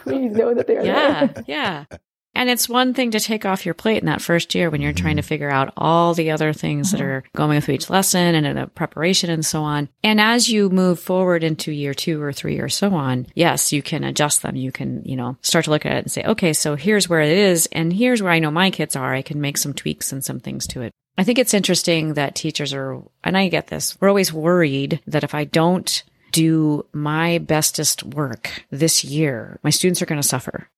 Please 0.00 0.30
know 0.30 0.54
that 0.54 0.68
they 0.68 0.76
are 0.76 0.85
yeah, 0.85 1.26
there. 1.26 1.44
Yeah. 1.48 1.85
Yeah. 1.90 1.98
And 2.37 2.50
it's 2.50 2.68
one 2.68 2.94
thing 2.94 3.12
to 3.12 3.20
take 3.20 3.44
off 3.44 3.64
your 3.64 3.74
plate 3.74 3.98
in 3.98 4.07
that 4.07 4.20
first 4.20 4.54
year 4.54 4.70
when 4.70 4.80
you're 4.80 4.92
trying 4.92 5.16
to 5.16 5.22
mm-hmm. 5.22 5.28
figure 5.28 5.50
out 5.50 5.72
all 5.76 6.14
the 6.14 6.30
other 6.30 6.52
things 6.52 6.92
that 6.92 7.00
are 7.00 7.24
going 7.35 7.57
with 7.57 7.68
each 7.68 7.90
lesson 7.90 8.35
and 8.35 8.46
in 8.46 8.59
a 8.59 8.66
preparation 8.66 9.30
and 9.30 9.46
so 9.46 9.62
on. 9.62 9.88
And 10.04 10.20
as 10.20 10.48
you 10.48 10.68
move 10.68 11.00
forward 11.00 11.42
into 11.42 11.72
year 11.72 11.94
two 11.94 12.22
or 12.22 12.33
three 12.33 12.59
or 12.61 12.68
so 12.68 12.94
on, 12.94 13.26
yes, 13.35 13.72
you 13.72 13.83
can 13.83 14.04
adjust 14.04 14.42
them. 14.42 14.57
You 14.57 14.70
can, 14.70 15.02
you 15.04 15.16
know, 15.16 15.37
start 15.42 15.64
to 15.64 15.70
look 15.70 15.87
at 15.87 15.92
it 15.92 16.04
and 16.04 16.12
say, 16.12 16.24
okay, 16.24 16.52
so 16.52 16.76
here's 16.76 17.09
where 17.09 17.22
it 17.22 17.37
is. 17.37 17.66
And 17.72 17.92
here's 17.92 18.22
where 18.22 18.33
I 18.33 18.40
know 18.40 18.50
my 18.52 18.70
kids 18.70 18.94
are. 18.94 19.14
I 19.14 19.22
can 19.22 19.40
make 19.40 19.57
some 19.57 19.74
tweaks 19.74 20.12
and 20.12 20.24
some 20.24 20.38
things 20.38 20.66
to 20.68 20.83
it. 20.83 20.92
I 21.16 21.24
think 21.24 21.38
it's 21.38 21.55
interesting 21.55 22.14
that 22.14 22.35
teachers 22.35 22.72
are, 22.72 23.00
and 23.22 23.37
I 23.37 23.48
get 23.48 23.68
this, 23.68 23.96
we're 24.00 24.09
always 24.09 24.33
worried 24.33 25.00
that 25.07 25.24
if 25.24 25.35
I 25.35 25.44
don't 25.44 26.03
do 26.33 26.85
my 26.92 27.38
bestest 27.38 28.03
work 28.03 28.64
this 28.70 29.05
year, 29.05 29.61
my 29.62 29.70
students 29.70 30.03
are 30.03 30.07
going 30.07 30.20
to 30.20 30.27
suffer. 30.27 30.68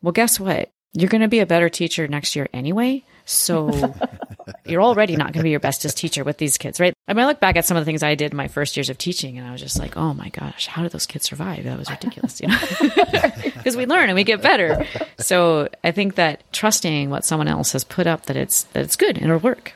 Well, 0.00 0.12
guess 0.12 0.40
what? 0.40 0.70
You're 0.94 1.10
going 1.10 1.22
to 1.22 1.28
be 1.28 1.40
a 1.40 1.46
better 1.46 1.68
teacher 1.68 2.08
next 2.08 2.34
year 2.34 2.48
anyway. 2.52 3.04
So 3.24 3.94
you're 4.66 4.82
already 4.82 5.16
not 5.16 5.26
going 5.26 5.40
to 5.40 5.42
be 5.42 5.50
your 5.50 5.60
bestest 5.60 5.96
teacher 5.96 6.24
with 6.24 6.38
these 6.38 6.58
kids, 6.58 6.80
right? 6.80 6.94
I 7.06 7.12
mean, 7.12 7.24
I 7.24 7.26
look 7.26 7.40
back 7.40 7.56
at 7.56 7.64
some 7.64 7.76
of 7.76 7.82
the 7.82 7.84
things 7.84 8.02
I 8.02 8.14
did 8.14 8.32
in 8.32 8.36
my 8.36 8.48
first 8.48 8.76
years 8.76 8.88
of 8.88 8.98
teaching 8.98 9.38
and 9.38 9.46
I 9.46 9.52
was 9.52 9.60
just 9.60 9.78
like, 9.78 9.96
oh 9.96 10.14
my 10.14 10.30
gosh, 10.30 10.66
how 10.66 10.82
did 10.82 10.92
those 10.92 11.06
kids 11.06 11.26
survive? 11.26 11.64
That 11.64 11.78
was 11.78 11.90
ridiculous, 11.90 12.40
you 12.40 12.48
know? 12.48 12.58
Because 13.62 13.76
we 13.76 13.86
learn 13.86 14.08
and 14.08 14.16
we 14.16 14.24
get 14.24 14.42
better. 14.42 14.84
So 15.18 15.68
I 15.84 15.92
think 15.92 16.16
that 16.16 16.42
trusting 16.52 17.10
what 17.10 17.24
someone 17.24 17.46
else 17.46 17.72
has 17.72 17.84
put 17.84 18.08
up 18.08 18.26
that 18.26 18.36
it's 18.36 18.64
that 18.64 18.82
it's 18.82 18.96
good 18.96 19.16
and 19.16 19.26
it'll 19.26 19.38
work. 19.38 19.74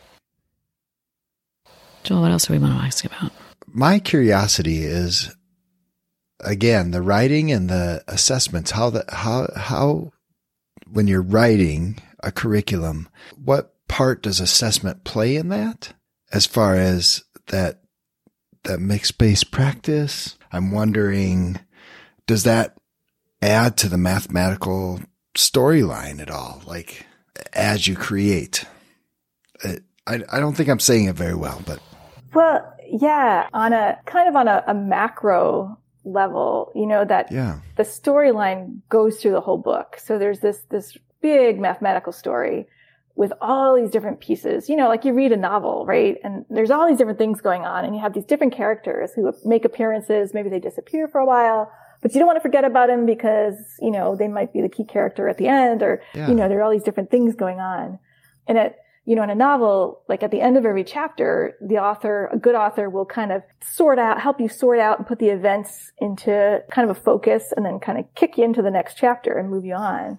Joel, 2.07 2.21
what 2.21 2.31
else 2.31 2.47
do 2.47 2.53
we 2.53 2.61
want 2.61 2.79
to 2.79 2.87
ask 2.87 3.05
about? 3.05 3.33
My 3.66 3.99
curiosity 3.99 4.85
is 4.85 5.35
again 6.38 6.92
the 6.92 7.03
writing 7.03 7.51
and 7.51 7.69
the 7.69 8.05
assessments. 8.07 8.71
How 8.71 8.90
the 8.90 9.05
how 9.09 9.49
how 9.57 10.12
when 10.88 11.09
you're 11.09 11.21
writing 11.21 11.99
a 12.23 12.31
curriculum, 12.31 13.09
what 13.45 13.75
part 13.88 14.23
does 14.23 14.38
assessment 14.38 15.03
play 15.03 15.35
in 15.35 15.49
that? 15.49 15.95
As 16.33 16.47
far 16.47 16.77
as 16.77 17.25
that 17.49 17.81
that 18.62 18.79
mixed 18.79 19.19
base 19.19 19.42
practice, 19.42 20.38
I'm 20.53 20.71
wondering, 20.71 21.59
does 22.29 22.45
that 22.45 22.77
add 23.42 23.77
to 23.79 23.88
the 23.88 23.99
mathematical 23.99 25.01
storyline 25.35 26.21
at 26.21 26.31
all? 26.31 26.62
Like 26.66 27.05
as 27.53 27.88
you 27.88 27.97
create, 27.97 28.64
uh, 29.64 29.75
I 30.07 30.21
I 30.31 30.38
don't 30.38 30.55
think 30.55 30.69
I'm 30.69 30.79
saying 30.79 31.07
it 31.07 31.16
very 31.16 31.35
well, 31.35 31.61
but 31.66 31.81
well, 32.37 32.75
yeah, 32.88 33.49
on 33.53 33.72
a 33.72 33.99
kind 34.05 34.29
of 34.29 34.37
on 34.37 34.46
a, 34.46 34.62
a 34.66 34.75
macro 34.75 35.79
level, 36.05 36.70
you 36.75 36.87
know 36.87 37.05
that 37.05 37.33
yeah. 37.33 37.61
the 37.77 37.83
storyline 37.83 38.81
goes 38.88 39.20
through 39.20 39.33
the 39.33 39.40
whole 39.40 39.59
book. 39.59 39.96
So 39.99 40.18
there's 40.18 40.40
this 40.40 40.59
this 40.70 40.96
big 41.22 41.59
mathematical 41.59 42.12
story 42.12 42.66
with 43.16 43.33
all 43.40 43.75
these 43.75 43.90
different 43.90 44.20
pieces. 44.20 44.68
You 44.68 44.77
know, 44.77 44.88
like 44.88 45.05
you 45.05 45.14
read 45.14 45.33
a 45.33 45.37
novel, 45.37 45.87
right? 45.87 46.18
And 46.22 46.44
there's 46.51 46.70
all 46.70 46.87
these 46.87 46.99
different 46.99 47.18
things 47.18 47.40
going 47.40 47.62
on 47.62 47.85
and 47.85 47.94
you 47.94 48.01
have 48.03 48.12
these 48.12 48.27
different 48.27 48.53
characters 48.53 49.12
who 49.14 49.33
make 49.44 49.64
appearances. 49.64 50.35
Maybe 50.35 50.51
they 50.51 50.61
disappear 50.61 51.09
for 51.09 51.18
a 51.18 51.27
while, 51.27 51.72
but 52.03 52.12
you 52.12 52.20
don't 52.20 52.27
want 52.27 52.37
to 52.37 52.42
forget 52.42 52.64
about 52.64 52.88
them 52.88 53.07
because, 53.07 53.57
you 53.81 53.90
know, 53.90 54.14
they 54.14 54.29
might 54.29 54.53
be 54.53 54.61
the 54.61 54.68
key 54.68 54.85
character 54.85 55.29
at 55.29 55.38
the 55.38 55.49
end 55.49 55.83
or, 55.83 56.03
Yeah. 56.14 56.29
you 56.29 56.35
know, 56.35 56.46
there 56.49 56.59
are 56.61 56.62
all 56.62 56.70
these 56.70 56.83
different 56.83 57.11
things 57.11 57.35
going 57.35 57.59
on. 57.59 57.99
And 58.46 58.59
it, 58.59 58.77
you 59.07 59.14
know, 59.14 59.23
in 59.23 59.31
a 59.31 59.37
novel, 59.37 60.03
like 60.09 60.25
at 60.25 60.33
the 60.33 60.40
end 60.40 60.57
of 60.57 60.66
every 60.66 60.83
chapter, 60.83 61.55
the 61.61 61.79
author, 61.79 62.29
a 62.33 62.37
good 62.37 62.57
author 62.57 62.90
will 62.90 63.07
kind 63.07 63.31
of 63.31 63.42
sort 63.62 64.01
out, 64.01 64.21
help 64.21 64.40
you 64.40 64.49
sort 64.49 64.81
out 64.81 64.99
and 64.99 65.07
put 65.07 65.21
the 65.21 65.29
events 65.29 65.92
into 65.99 66.61
kind 66.73 66.90
of 66.90 66.97
a 66.97 67.01
focus 67.01 67.53
and 67.57 67.64
then 67.64 67.79
kind 67.79 67.99
of 67.99 68.05
kick 68.16 68.37
you 68.37 68.45
into 68.45 68.62
the 68.62 68.71
next 68.71 68.97
chapter 68.97 69.38
and 69.38 69.49
move 69.49 69.64
you 69.64 69.75
on. 69.75 70.19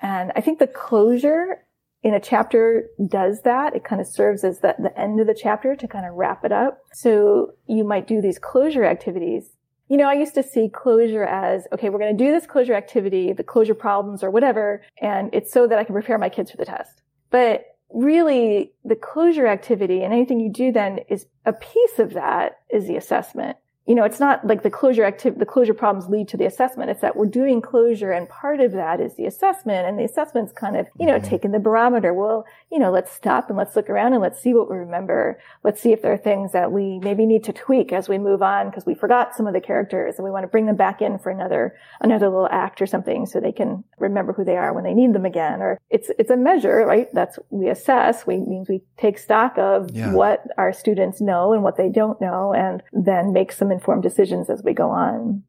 And 0.00 0.30
I 0.36 0.40
think 0.40 0.60
the 0.60 0.68
closure 0.68 1.66
in 2.04 2.14
a 2.14 2.20
chapter 2.20 2.88
does 3.08 3.42
that. 3.42 3.74
It 3.74 3.84
kind 3.84 4.00
of 4.00 4.06
serves 4.06 4.44
as 4.44 4.60
the, 4.60 4.76
the 4.78 4.98
end 4.98 5.20
of 5.20 5.26
the 5.26 5.38
chapter 5.38 5.74
to 5.74 5.88
kind 5.88 6.06
of 6.06 6.14
wrap 6.14 6.44
it 6.44 6.52
up. 6.52 6.78
So 6.92 7.54
you 7.66 7.82
might 7.82 8.06
do 8.06 8.22
these 8.22 8.38
closure 8.38 8.84
activities. 8.84 9.50
You 9.88 9.96
know, 9.96 10.08
I 10.08 10.14
used 10.14 10.34
to 10.34 10.44
see 10.44 10.68
closure 10.72 11.24
as, 11.24 11.66
okay, 11.72 11.88
we're 11.88 11.98
going 11.98 12.16
to 12.16 12.24
do 12.24 12.30
this 12.30 12.46
closure 12.46 12.74
activity, 12.74 13.32
the 13.32 13.42
closure 13.42 13.74
problems 13.74 14.22
or 14.22 14.30
whatever, 14.30 14.82
and 15.02 15.30
it's 15.34 15.52
so 15.52 15.66
that 15.66 15.80
I 15.80 15.84
can 15.84 15.94
prepare 15.94 16.16
my 16.16 16.28
kids 16.28 16.52
for 16.52 16.56
the 16.58 16.64
test. 16.64 17.02
But 17.30 17.64
really, 17.92 18.72
the 18.84 18.96
closure 18.96 19.46
activity 19.46 20.02
and 20.02 20.12
anything 20.12 20.40
you 20.40 20.50
do 20.50 20.72
then 20.72 21.00
is 21.08 21.26
a 21.44 21.52
piece 21.52 21.98
of 21.98 22.12
that 22.14 22.60
is 22.70 22.86
the 22.86 22.96
assessment. 22.96 23.56
You 23.90 23.96
know, 23.96 24.04
it's 24.04 24.20
not 24.20 24.46
like 24.46 24.62
the 24.62 24.70
closure 24.70 25.02
activity, 25.02 25.40
the 25.40 25.44
closure 25.44 25.74
problems 25.74 26.08
lead 26.08 26.28
to 26.28 26.36
the 26.36 26.46
assessment. 26.46 26.90
It's 26.90 27.00
that 27.00 27.16
we're 27.16 27.26
doing 27.26 27.60
closure 27.60 28.12
and 28.12 28.28
part 28.28 28.60
of 28.60 28.70
that 28.70 29.00
is 29.00 29.16
the 29.16 29.26
assessment 29.26 29.88
and 29.88 29.98
the 29.98 30.04
assessment's 30.04 30.52
kind 30.52 30.76
of, 30.76 30.86
you 30.96 31.06
know, 31.06 31.16
mm-hmm. 31.16 31.28
taking 31.28 31.50
the 31.50 31.58
barometer. 31.58 32.14
Well, 32.14 32.46
you 32.70 32.78
know, 32.78 32.92
let's 32.92 33.10
stop 33.10 33.48
and 33.48 33.58
let's 33.58 33.74
look 33.74 33.90
around 33.90 34.12
and 34.12 34.22
let's 34.22 34.40
see 34.40 34.54
what 34.54 34.70
we 34.70 34.76
remember. 34.76 35.40
Let's 35.64 35.80
see 35.80 35.90
if 35.90 36.02
there 36.02 36.12
are 36.12 36.16
things 36.16 36.52
that 36.52 36.70
we 36.70 37.00
maybe 37.00 37.26
need 37.26 37.42
to 37.42 37.52
tweak 37.52 37.92
as 37.92 38.08
we 38.08 38.16
move 38.16 38.42
on 38.42 38.70
because 38.70 38.86
we 38.86 38.94
forgot 38.94 39.34
some 39.34 39.48
of 39.48 39.54
the 39.54 39.60
characters 39.60 40.14
and 40.18 40.24
we 40.24 40.30
want 40.30 40.44
to 40.44 40.48
bring 40.48 40.66
them 40.66 40.76
back 40.76 41.02
in 41.02 41.18
for 41.18 41.30
another, 41.30 41.74
another 42.00 42.28
little 42.28 42.48
act 42.52 42.80
or 42.80 42.86
something 42.86 43.26
so 43.26 43.40
they 43.40 43.50
can 43.50 43.82
remember 43.98 44.32
who 44.32 44.44
they 44.44 44.56
are 44.56 44.72
when 44.72 44.84
they 44.84 44.94
need 44.94 45.12
them 45.12 45.26
again. 45.26 45.60
Or 45.60 45.80
it's, 45.90 46.12
it's 46.16 46.30
a 46.30 46.36
measure, 46.36 46.86
right? 46.86 47.12
That's, 47.12 47.40
we 47.50 47.68
assess. 47.68 48.24
We 48.24 48.36
means 48.36 48.68
we 48.68 48.82
take 48.98 49.18
stock 49.18 49.58
of 49.58 49.90
Yeah. 49.90 50.12
what 50.12 50.46
our 50.56 50.72
students 50.72 51.20
know 51.20 51.52
and 51.52 51.64
what 51.64 51.76
they 51.76 51.88
don't 51.88 52.20
know 52.20 52.52
and 52.52 52.84
then 52.92 53.32
make 53.32 53.50
some 53.50 53.72
informed 53.80 54.02
decisions 54.02 54.50
as 54.50 54.62
we 54.62 54.74
go 54.74 54.90
on. 54.90 55.42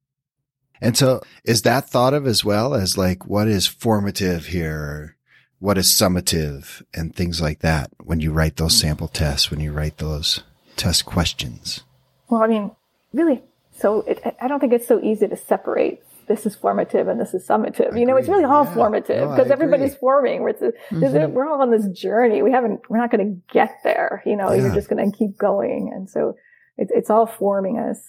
And 0.81 0.97
so 0.97 1.21
is 1.43 1.61
that 1.63 1.87
thought 1.89 2.13
of 2.13 2.25
as 2.25 2.43
well 2.43 2.73
as 2.73 2.97
like 2.97 3.27
what 3.27 3.47
is 3.47 3.67
formative 3.67 4.47
here? 4.47 5.17
What 5.59 5.77
is 5.77 5.87
summative 5.87 6.81
and 6.93 7.15
things 7.15 7.39
like 7.39 7.59
that 7.59 7.91
when 8.03 8.19
you 8.19 8.31
write 8.31 8.55
those 8.55 8.75
sample 8.79 9.07
tests, 9.07 9.51
when 9.51 9.59
you 9.59 9.71
write 9.71 9.97
those 9.99 10.41
test 10.75 11.05
questions? 11.05 11.81
Well, 12.29 12.41
I 12.41 12.47
mean, 12.47 12.71
really, 13.13 13.43
so 13.77 14.01
it, 14.01 14.19
I 14.41 14.47
don't 14.47 14.59
think 14.59 14.73
it's 14.73 14.87
so 14.87 14.99
easy 15.03 15.27
to 15.27 15.37
separate. 15.37 16.01
This 16.27 16.47
is 16.47 16.55
formative 16.55 17.07
and 17.07 17.19
this 17.19 17.35
is 17.35 17.47
summative. 17.47 17.99
You 17.99 18.05
know, 18.07 18.15
it's 18.15 18.27
really 18.29 18.45
all 18.45 18.63
Yeah. 18.65 18.73
formative 18.73 19.29
No, 19.29 19.35
because 19.35 19.51
everybody's 19.51 19.93
forming. 19.95 20.41
We're, 20.41 20.49
it's 20.49 20.61
a, 20.63 20.71
this 20.91 21.09
is- 21.09 21.13
mm-hmm. 21.15 21.33
we're 21.33 21.45
all 21.47 21.61
on 21.61 21.69
this 21.69 21.87
journey. 21.89 22.41
We 22.41 22.51
haven't, 22.53 22.79
we're 22.89 22.97
not 22.97 23.11
going 23.11 23.27
to 23.35 23.53
get 23.53 23.71
there. 23.83 24.23
You 24.25 24.37
know, 24.37 24.51
Yeah. 24.51 24.61
you're 24.63 24.73
just 24.73 24.89
going 24.89 25.11
to 25.11 25.15
keep 25.15 25.37
going. 25.37 25.91
And 25.93 26.09
so 26.09 26.35
it's, 26.77 26.91
it's 26.91 27.09
all 27.11 27.27
forming 27.27 27.77
us. 27.77 27.99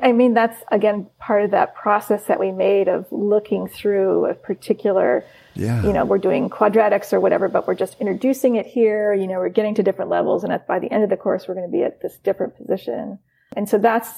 I 0.00 0.12
mean, 0.12 0.34
that's 0.34 0.62
again 0.70 1.06
part 1.18 1.44
of 1.44 1.52
that 1.52 1.74
process 1.74 2.24
that 2.24 2.38
we 2.38 2.52
made 2.52 2.88
of 2.88 3.06
looking 3.10 3.66
through 3.66 4.26
a 4.26 4.34
particular 4.34 5.24
Yeah. 5.54 5.82
you 5.82 5.92
know, 5.94 6.04
we're 6.04 6.18
doing 6.18 6.50
quadratics 6.50 7.14
or 7.14 7.20
whatever, 7.20 7.48
but 7.48 7.66
we're 7.66 7.74
just 7.74 7.98
introducing 7.98 8.56
it 8.56 8.66
here. 8.66 9.14
You 9.14 9.26
know, 9.26 9.38
we're 9.38 9.48
getting 9.48 9.74
to 9.76 9.82
different 9.82 10.10
levels. 10.10 10.44
And 10.44 10.52
at, 10.52 10.66
by 10.66 10.78
the 10.78 10.92
end 10.92 11.02
of 11.02 11.08
the 11.08 11.16
course, 11.16 11.48
we're 11.48 11.54
going 11.54 11.66
to 11.66 11.72
be 11.72 11.82
at 11.82 12.02
this 12.02 12.18
different 12.18 12.56
position. 12.56 13.18
And 13.56 13.66
so 13.66 13.78
that's, 13.78 14.10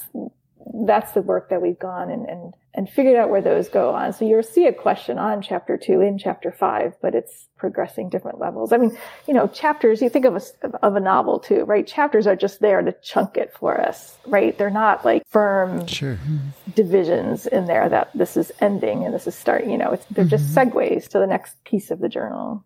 that's 0.83 1.13
the 1.13 1.21
work 1.21 1.49
that 1.49 1.61
we've 1.61 1.79
gone 1.79 2.11
and, 2.11 2.27
and, 2.27 2.53
and 2.79 2.89
figured 2.89 3.17
out 3.17 3.29
where 3.29 3.41
those 3.41 3.67
go 3.67 3.89
on. 3.89 4.13
So 4.13 4.23
you'll 4.23 4.41
see 4.41 4.65
a 4.65 4.71
question 4.71 5.17
on 5.17 5.41
chapter 5.41 5.77
two 5.77 5.99
in 5.99 6.17
chapter 6.17 6.49
five, 6.49 6.95
but 7.01 7.13
it's 7.13 7.49
progressing 7.57 8.07
different 8.07 8.39
levels. 8.39 8.71
I 8.71 8.77
mean, 8.77 8.97
you 9.27 9.33
know, 9.33 9.47
chapters, 9.47 10.01
you 10.01 10.07
think 10.07 10.23
of 10.23 10.37
a, 10.37 10.77
of 10.81 10.95
a 10.95 11.01
novel 11.01 11.39
too, 11.39 11.65
right? 11.65 11.85
Chapters 11.85 12.25
are 12.25 12.37
just 12.37 12.61
there 12.61 12.81
to 12.81 12.95
chunk 13.03 13.35
it 13.35 13.51
for 13.53 13.81
us, 13.81 14.17
right? 14.25 14.57
They're 14.57 14.69
not 14.69 15.03
like 15.03 15.27
firm 15.27 15.85
Sure. 15.87 16.17
divisions 16.73 17.47
in 17.47 17.65
there 17.65 17.89
that 17.89 18.11
this 18.15 18.37
is 18.37 18.49
ending 18.61 19.03
and 19.03 19.13
this 19.13 19.27
is 19.27 19.35
starting. 19.35 19.71
You 19.71 19.77
know, 19.77 19.91
it's, 19.91 20.05
they're 20.05 20.23
just 20.23 20.55
mm-hmm. 20.55 20.79
segues 20.79 21.09
to 21.09 21.19
the 21.19 21.27
next 21.27 21.61
piece 21.65 21.91
of 21.91 21.99
the 21.99 22.07
journal. 22.07 22.63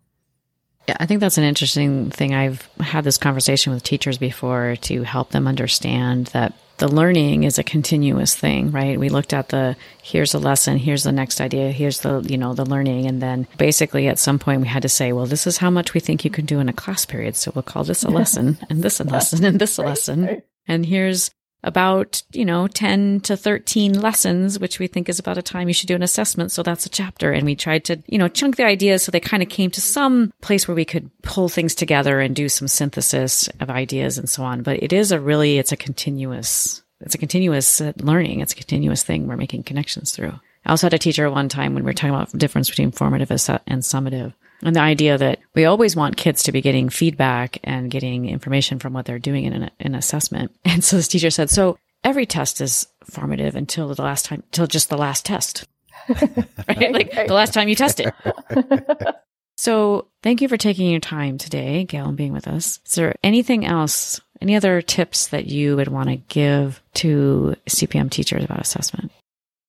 Yeah, 0.86 0.96
I 1.00 1.06
think 1.06 1.18
that's 1.22 1.38
an 1.38 1.44
interesting 1.44 2.10
thing. 2.10 2.34
I've 2.34 2.68
had 2.78 3.02
this 3.02 3.18
conversation 3.18 3.72
with 3.72 3.82
teachers 3.82 4.18
before 4.18 4.76
to 4.82 5.02
help 5.02 5.30
them 5.30 5.48
understand 5.48 6.28
that 6.28 6.52
the 6.78 6.88
learning 6.88 7.44
is 7.44 7.58
a 7.58 7.62
continuous 7.62 8.34
thing, 8.34 8.70
right? 8.70 8.98
We 8.98 9.08
looked 9.08 9.32
at 9.32 9.50
the 9.50 9.76
here's 10.02 10.34
a 10.34 10.38
lesson, 10.38 10.76
here's 10.76 11.04
the 11.04 11.12
next 11.12 11.40
idea, 11.40 11.70
here's 11.70 12.00
the, 12.00 12.20
you 12.20 12.36
know, 12.36 12.54
the 12.54 12.64
learning. 12.64 13.06
And 13.06 13.22
then 13.22 13.46
basically 13.58 14.08
at 14.08 14.18
some 14.18 14.38
point 14.38 14.60
we 14.60 14.68
had 14.68 14.82
to 14.82 14.88
say, 14.88 15.12
well, 15.12 15.26
this 15.26 15.46
is 15.46 15.58
how 15.58 15.70
much 15.70 15.94
we 15.94 16.00
think 16.00 16.24
you 16.24 16.30
can 16.30 16.46
do 16.46 16.58
in 16.60 16.68
a 16.68 16.72
class 16.72 17.04
period. 17.04 17.36
So 17.36 17.52
we'll 17.54 17.62
call 17.62 17.84
this 17.84 18.02
a 18.02 18.10
lesson 18.10 18.58
and 18.68 18.82
this 18.82 19.00
a 19.00 19.04
lesson 19.04 19.44
and 19.44 19.60
this 19.60 19.78
a 19.78 19.82
lesson. 19.84 20.42
And 20.66 20.84
here's 20.84 21.30
about, 21.64 22.22
you 22.32 22.44
know, 22.44 22.68
10 22.68 23.20
to 23.20 23.36
13 23.36 24.00
lessons, 24.00 24.58
which 24.60 24.78
we 24.78 24.86
think 24.86 25.08
is 25.08 25.18
about 25.18 25.38
a 25.38 25.42
time 25.42 25.66
you 25.66 25.74
should 25.74 25.88
do 25.88 25.94
an 25.94 26.02
assessment. 26.02 26.52
So 26.52 26.62
that's 26.62 26.86
a 26.86 26.90
chapter. 26.90 27.32
And 27.32 27.44
we 27.44 27.56
tried 27.56 27.84
to, 27.86 28.00
you 28.06 28.18
know, 28.18 28.28
chunk 28.28 28.56
the 28.56 28.64
ideas 28.64 29.02
so 29.02 29.10
they 29.10 29.20
kind 29.20 29.42
of 29.42 29.48
came 29.48 29.70
to 29.70 29.80
some 29.80 30.32
place 30.42 30.68
where 30.68 30.74
we 30.74 30.84
could 30.84 31.10
pull 31.22 31.48
things 31.48 31.74
together 31.74 32.20
and 32.20 32.36
do 32.36 32.48
some 32.48 32.68
synthesis 32.68 33.48
of 33.60 33.70
ideas 33.70 34.18
and 34.18 34.28
so 34.28 34.44
on. 34.44 34.62
But 34.62 34.82
it 34.82 34.92
is 34.92 35.10
a 35.10 35.18
really, 35.18 35.58
it's 35.58 35.72
a 35.72 35.76
continuous, 35.76 36.82
it's 37.00 37.14
a 37.14 37.18
continuous 37.18 37.80
learning. 37.98 38.40
It's 38.40 38.52
a 38.52 38.56
continuous 38.56 39.02
thing 39.02 39.26
we're 39.26 39.36
making 39.36 39.64
connections 39.64 40.12
through. 40.12 40.34
I 40.66 40.70
also 40.70 40.86
had 40.86 40.94
a 40.94 40.98
teacher 40.98 41.30
one 41.30 41.48
time 41.48 41.74
when 41.74 41.84
we 41.84 41.88
were 41.88 41.94
talking 41.94 42.14
about 42.14 42.30
the 42.30 42.38
difference 42.38 42.70
between 42.70 42.90
formative 42.90 43.30
and 43.30 43.82
summative. 43.82 44.32
And 44.62 44.74
the 44.74 44.80
idea 44.80 45.18
that 45.18 45.40
we 45.54 45.66
always 45.66 45.94
want 45.94 46.16
kids 46.16 46.44
to 46.44 46.52
be 46.52 46.62
getting 46.62 46.88
feedback 46.88 47.58
and 47.64 47.90
getting 47.90 48.26
information 48.28 48.78
from 48.78 48.94
what 48.94 49.04
they're 49.04 49.18
doing 49.18 49.44
in 49.44 49.52
an, 49.52 49.70
an 49.80 49.94
assessment. 49.94 50.54
And 50.64 50.82
so 50.82 50.96
this 50.96 51.08
teacher 51.08 51.30
said, 51.30 51.50
so 51.50 51.78
every 52.02 52.26
test 52.26 52.60
is 52.60 52.86
formative 53.04 53.54
until 53.54 53.94
the 53.94 54.02
last 54.02 54.24
time, 54.24 54.42
till 54.52 54.66
just 54.66 54.88
the 54.88 54.98
last 54.98 55.24
test, 55.24 55.66
right? 56.08 56.92
Like 56.92 57.12
the 57.12 57.34
last 57.34 57.54
time 57.54 57.68
you 57.68 57.74
test 57.74 58.00
it. 58.00 58.12
so 59.56 60.08
thank 60.22 60.40
you 60.40 60.48
for 60.48 60.56
taking 60.56 60.90
your 60.90 61.00
time 61.00 61.38
today, 61.38 61.84
Gail, 61.84 62.08
and 62.08 62.16
being 62.16 62.32
with 62.32 62.48
us. 62.48 62.80
Is 62.86 62.94
there 62.94 63.14
anything 63.22 63.64
else, 63.66 64.20
any 64.40 64.56
other 64.56 64.82
tips 64.82 65.28
that 65.28 65.46
you 65.46 65.76
would 65.76 65.88
want 65.88 66.08
to 66.08 66.16
give 66.16 66.82
to 66.94 67.54
CPM 67.66 68.10
teachers 68.10 68.44
about 68.44 68.60
assessment? 68.60 69.12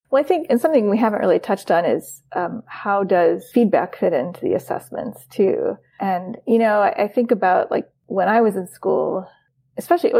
Well, 0.10 0.24
I 0.24 0.28
think, 0.28 0.48
and 0.50 0.62
something 0.62 0.89
we 0.89 0.98
haven't 0.98 1.20
really 1.20 1.39
touched 1.39 1.72
on 1.72 1.86
is 1.86 2.22
um, 2.36 2.63
how 2.68 3.04
does 3.04 3.50
feedback 3.52 3.98
fit 3.98 4.13
into 4.13 4.41
the 4.41 4.54
assessments 4.54 5.26
too? 5.30 5.78
And 6.00 6.38
you 6.48 6.60
know, 6.60 6.82
I, 6.82 7.04
I 7.04 7.08
think 7.08 7.32
about 7.32 7.72
like 7.72 7.89
when 8.08 8.28
I 8.28 8.41
was 8.41 8.56
in 8.56 8.68
school, 8.68 9.28
especially 9.78 10.13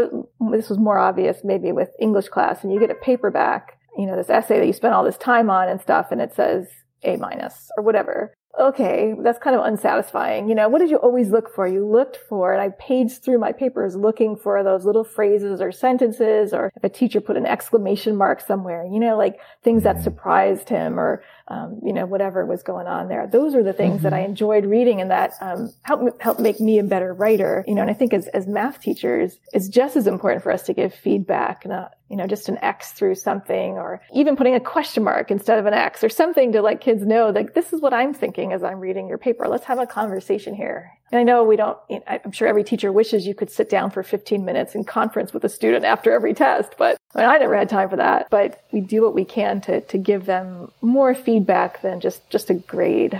this 0.52 0.70
was 0.70 0.80
more 0.80 0.98
obvious 0.98 1.44
maybe 1.44 1.72
with 1.72 1.90
English 2.00 2.30
class, 2.30 2.64
and 2.64 2.74
you 2.74 2.80
get 2.80 2.92
a 2.92 2.96
paperback, 2.96 3.78
you 3.98 4.06
know, 4.06 4.16
this 4.16 4.30
essay 4.30 4.60
that 4.60 4.68
you 4.68 4.74
spent 4.74 4.94
all 4.94 5.04
this 5.04 5.18
time 5.18 5.50
on 5.50 5.70
and 5.70 5.80
stuff, 5.80 6.08
and 6.12 6.22
it 6.22 6.34
says 6.34 6.68
A 7.04 7.18
minus 7.18 7.70
or 7.78 7.84
whatever. 7.84 8.34
Okay, 8.60 9.14
that's 9.20 9.40
kind 9.40 9.56
of 9.56 9.66
unsatisfying. 9.66 10.48
You 10.48 10.56
know, 10.56 10.70
what 10.70 10.80
did 10.80 10.90
you 10.90 10.98
always 10.98 11.30
look 11.30 11.54
for? 11.54 11.68
You 11.68 11.86
looked 11.86 12.18
for, 12.30 12.54
and 12.54 12.62
I 12.62 12.70
paged 12.80 13.24
through 13.24 13.40
my 13.40 13.52
papers 13.52 13.96
looking 13.96 14.36
for 14.36 14.64
those 14.64 14.86
little 14.86 15.04
phrases 15.04 15.62
or 15.62 15.72
sentences, 15.72 16.54
or 16.54 16.72
if 16.76 16.84
a 16.84 16.90
teacher 16.90 17.22
put 17.22 17.38
an 17.38 17.46
exclamation 17.46 18.16
mark 18.16 18.42
somewhere, 18.42 18.86
you 18.86 19.00
know, 19.00 19.18
like 19.18 19.40
things 19.64 19.84
that 19.84 19.96
mm-hmm. 19.96 20.04
surprised 20.04 20.70
him 20.70 21.00
or, 21.00 21.24
um, 21.48 21.80
you 21.84 21.94
know, 21.94 22.06
whatever 22.06 22.46
was 22.46 22.64
going 22.64 22.88
on 22.88 23.08
there. 23.08 23.28
Those 23.28 23.56
are 23.56 23.64
the 23.64 23.74
things 23.74 23.96
mm-hmm. 23.96 24.04
that 24.04 24.14
I 24.14 24.20
mm-hmm. 24.20 24.30
enjoyed 24.32 24.66
reading 24.66 25.02
and 25.02 25.12
that, 25.12 25.34
um, 25.42 25.72
helped, 25.84 26.22
help 26.22 26.40
make 26.40 26.60
me 26.60 26.80
a 26.80 26.84
better 26.84 27.14
writer. 27.14 27.64
You 27.68 27.76
know, 27.76 27.82
and 27.82 27.92
I 27.92 27.94
think 27.94 28.14
as, 28.14 28.28
as 28.28 28.48
math 28.48 28.82
teachers, 28.82 29.38
it's 29.54 29.68
just 29.68 29.96
as 29.96 30.08
important 30.08 30.44
for 30.44 30.52
us 30.52 30.64
to 30.64 30.74
give 30.74 30.94
feedback, 30.94 31.66
not, 31.66 31.94
you 32.10 32.16
know, 32.16 32.28
just 32.28 32.50
an 32.50 32.58
X 32.62 32.92
through 32.92 33.16
something 33.16 33.74
or 33.74 34.00
even 34.14 34.36
putting 34.36 34.54
a 34.54 34.60
question 34.60 35.04
mark 35.04 35.32
instead 35.32 35.58
of 35.58 35.66
an 35.66 35.74
X 35.74 36.04
or 36.04 36.10
something 36.10 36.52
to 36.52 36.62
let 36.62 36.80
kids 36.80 37.04
know 37.04 37.32
that 37.32 37.56
this 37.56 37.74
is 37.74 37.82
what 37.82 37.94
I'm 37.94 38.14
thinking 38.14 38.54
as 38.54 38.64
I'm 38.64 38.80
reading 38.80 39.08
your 39.08 39.18
paper. 39.18 39.48
Let's 39.48 39.66
have 39.66 39.80
a 39.80 39.88
conversation 39.88 40.54
here. 40.54 40.92
And 41.12 41.20
I 41.20 41.24
know 41.24 41.44
we 41.44 41.56
don't, 41.56 41.78
I'm 42.08 42.32
sure 42.32 42.48
every 42.48 42.64
teacher 42.64 42.92
wishes 42.92 43.26
you 43.26 43.34
could 43.34 43.50
sit 43.50 43.70
down 43.70 43.90
for 43.90 44.04
15 44.04 44.46
minutes 44.46 44.76
in 44.76 44.84
conference 44.84 45.34
with 45.34 45.44
a 45.46 45.50
student 45.50 45.84
after 45.84 46.12
every 46.12 46.34
test, 46.34 46.76
but 46.78 46.98
I, 47.16 47.20
mean, 47.20 47.30
I 47.30 47.38
never 47.38 47.56
had 47.56 47.70
time 47.70 47.90
for 47.90 47.96
that. 47.96 48.30
But 48.30 48.64
we 48.72 48.82
do 48.82 49.02
what 49.02 49.16
we 49.16 49.26
can 49.26 49.62
to, 49.62 49.82
to 49.82 49.98
give 49.98 50.26
them 50.26 50.72
more 50.82 51.16
feedback 51.16 51.82
than 51.82 52.02
just, 52.02 52.30
just 52.30 52.50
a 52.50 52.56
grade. 52.56 53.20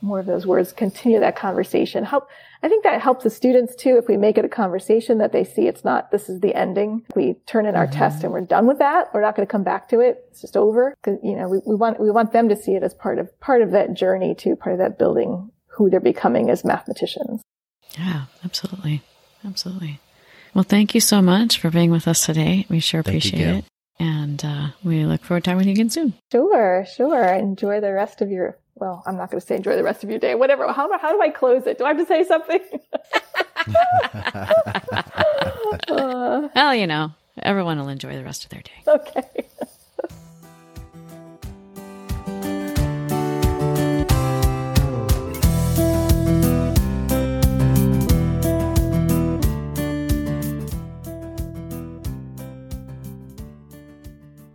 More 0.00 0.20
of 0.20 0.26
those 0.26 0.46
words, 0.46 0.72
continue 0.72 1.20
that 1.20 1.36
conversation. 1.36 2.04
Help, 2.04 2.28
I 2.62 2.68
think 2.68 2.84
that 2.84 3.00
helps 3.00 3.24
the 3.24 3.30
students 3.30 3.74
too. 3.74 3.96
If 3.96 4.06
we 4.06 4.16
make 4.16 4.38
it 4.38 4.44
a 4.44 4.48
conversation 4.48 5.18
that 5.18 5.32
they 5.32 5.42
see 5.42 5.66
it's 5.66 5.84
not, 5.84 6.10
this 6.12 6.28
is 6.28 6.40
the 6.40 6.54
ending. 6.54 7.04
We 7.16 7.34
turn 7.46 7.66
in 7.66 7.74
our 7.74 7.86
mm-hmm. 7.86 7.98
test 7.98 8.22
and 8.22 8.32
we're 8.32 8.42
done 8.42 8.66
with 8.66 8.78
that. 8.78 9.12
We're 9.12 9.22
not 9.22 9.34
going 9.34 9.46
to 9.46 9.50
come 9.50 9.64
back 9.64 9.88
to 9.88 10.00
it. 10.00 10.24
It's 10.30 10.40
just 10.40 10.56
over. 10.56 10.94
Cause, 11.02 11.18
you 11.22 11.34
know, 11.34 11.48
we, 11.48 11.58
we 11.66 11.74
want, 11.74 11.98
we 11.98 12.10
want 12.10 12.32
them 12.32 12.48
to 12.50 12.56
see 12.56 12.72
it 12.72 12.82
as 12.82 12.94
part 12.94 13.18
of, 13.18 13.40
part 13.40 13.62
of 13.62 13.72
that 13.72 13.94
journey 13.94 14.34
too, 14.34 14.54
part 14.54 14.74
of 14.74 14.78
that 14.78 14.98
building 14.98 15.50
who 15.66 15.90
they're 15.90 16.00
becoming 16.00 16.50
as 16.50 16.64
mathematicians. 16.64 17.42
Yeah, 17.98 18.26
absolutely. 18.44 19.02
Absolutely. 19.44 19.98
Well, 20.54 20.62
thank 20.62 20.94
you 20.94 21.00
so 21.00 21.20
much 21.20 21.58
for 21.58 21.70
being 21.70 21.90
with 21.90 22.06
us 22.06 22.26
today. 22.26 22.66
We 22.68 22.78
sure 22.78 23.00
appreciate 23.00 23.40
you, 23.40 23.54
it. 23.56 23.64
And 23.98 24.44
uh, 24.44 24.68
we 24.84 25.04
look 25.04 25.24
forward 25.24 25.44
to 25.44 25.50
talking 25.50 25.58
with 25.58 25.66
you 25.66 25.72
again 25.72 25.90
soon. 25.90 26.14
Sure, 26.30 26.84
sure. 26.94 27.24
Enjoy 27.24 27.80
the 27.80 27.92
rest 27.92 28.20
of 28.20 28.30
your, 28.30 28.58
well, 28.74 29.02
I'm 29.06 29.16
not 29.16 29.30
going 29.30 29.40
to 29.40 29.46
say 29.46 29.56
enjoy 29.56 29.76
the 29.76 29.84
rest 29.84 30.02
of 30.02 30.10
your 30.10 30.18
day, 30.18 30.34
whatever. 30.34 30.70
How, 30.72 30.98
how 30.98 31.12
do 31.12 31.20
I 31.20 31.28
close 31.28 31.66
it? 31.66 31.78
Do 31.78 31.84
I 31.84 31.88
have 31.88 31.98
to 31.98 32.06
say 32.06 32.24
something? 32.24 32.60
uh, 35.88 36.48
well, 36.54 36.74
you 36.74 36.86
know, 36.86 37.12
everyone 37.42 37.78
will 37.78 37.88
enjoy 37.88 38.16
the 38.16 38.24
rest 38.24 38.44
of 38.44 38.50
their 38.50 38.62
day. 38.62 38.72
Okay. 38.88 39.46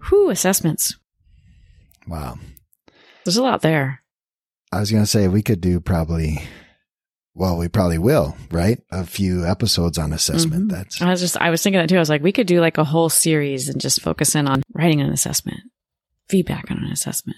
Whew, 0.09 0.29
assessments. 0.29 0.95
Wow. 2.07 2.37
There's 3.25 3.35
a 3.35 3.43
lot 3.43 3.61
there. 3.61 4.01
I 4.71 4.79
was 4.79 4.91
going 4.91 5.03
to 5.03 5.09
say 5.09 5.27
we 5.27 5.41
could 5.41 5.61
do 5.61 5.79
probably, 5.79 6.41
well, 7.33 7.57
we 7.57 7.67
probably 7.67 7.97
will, 7.97 8.35
right? 8.51 8.79
A 8.91 9.05
few 9.05 9.45
episodes 9.45 9.97
on 9.97 10.11
assessment. 10.11 10.67
Mm-hmm. 10.67 10.75
That's, 10.75 11.01
I 11.01 11.09
was 11.09 11.21
just, 11.21 11.37
I 11.37 11.49
was 11.49 11.63
thinking 11.63 11.79
that 11.79 11.89
too. 11.89 11.95
I 11.95 11.99
was 11.99 12.09
like, 12.09 12.23
we 12.23 12.31
could 12.31 12.47
do 12.47 12.59
like 12.59 12.77
a 12.77 12.83
whole 12.83 13.09
series 13.09 13.69
and 13.69 13.79
just 13.79 14.01
focus 14.01 14.35
in 14.35 14.47
on 14.47 14.63
writing 14.73 15.01
an 15.01 15.11
assessment, 15.11 15.61
feedback 16.27 16.69
on 16.69 16.77
an 16.77 16.91
assessment 16.91 17.37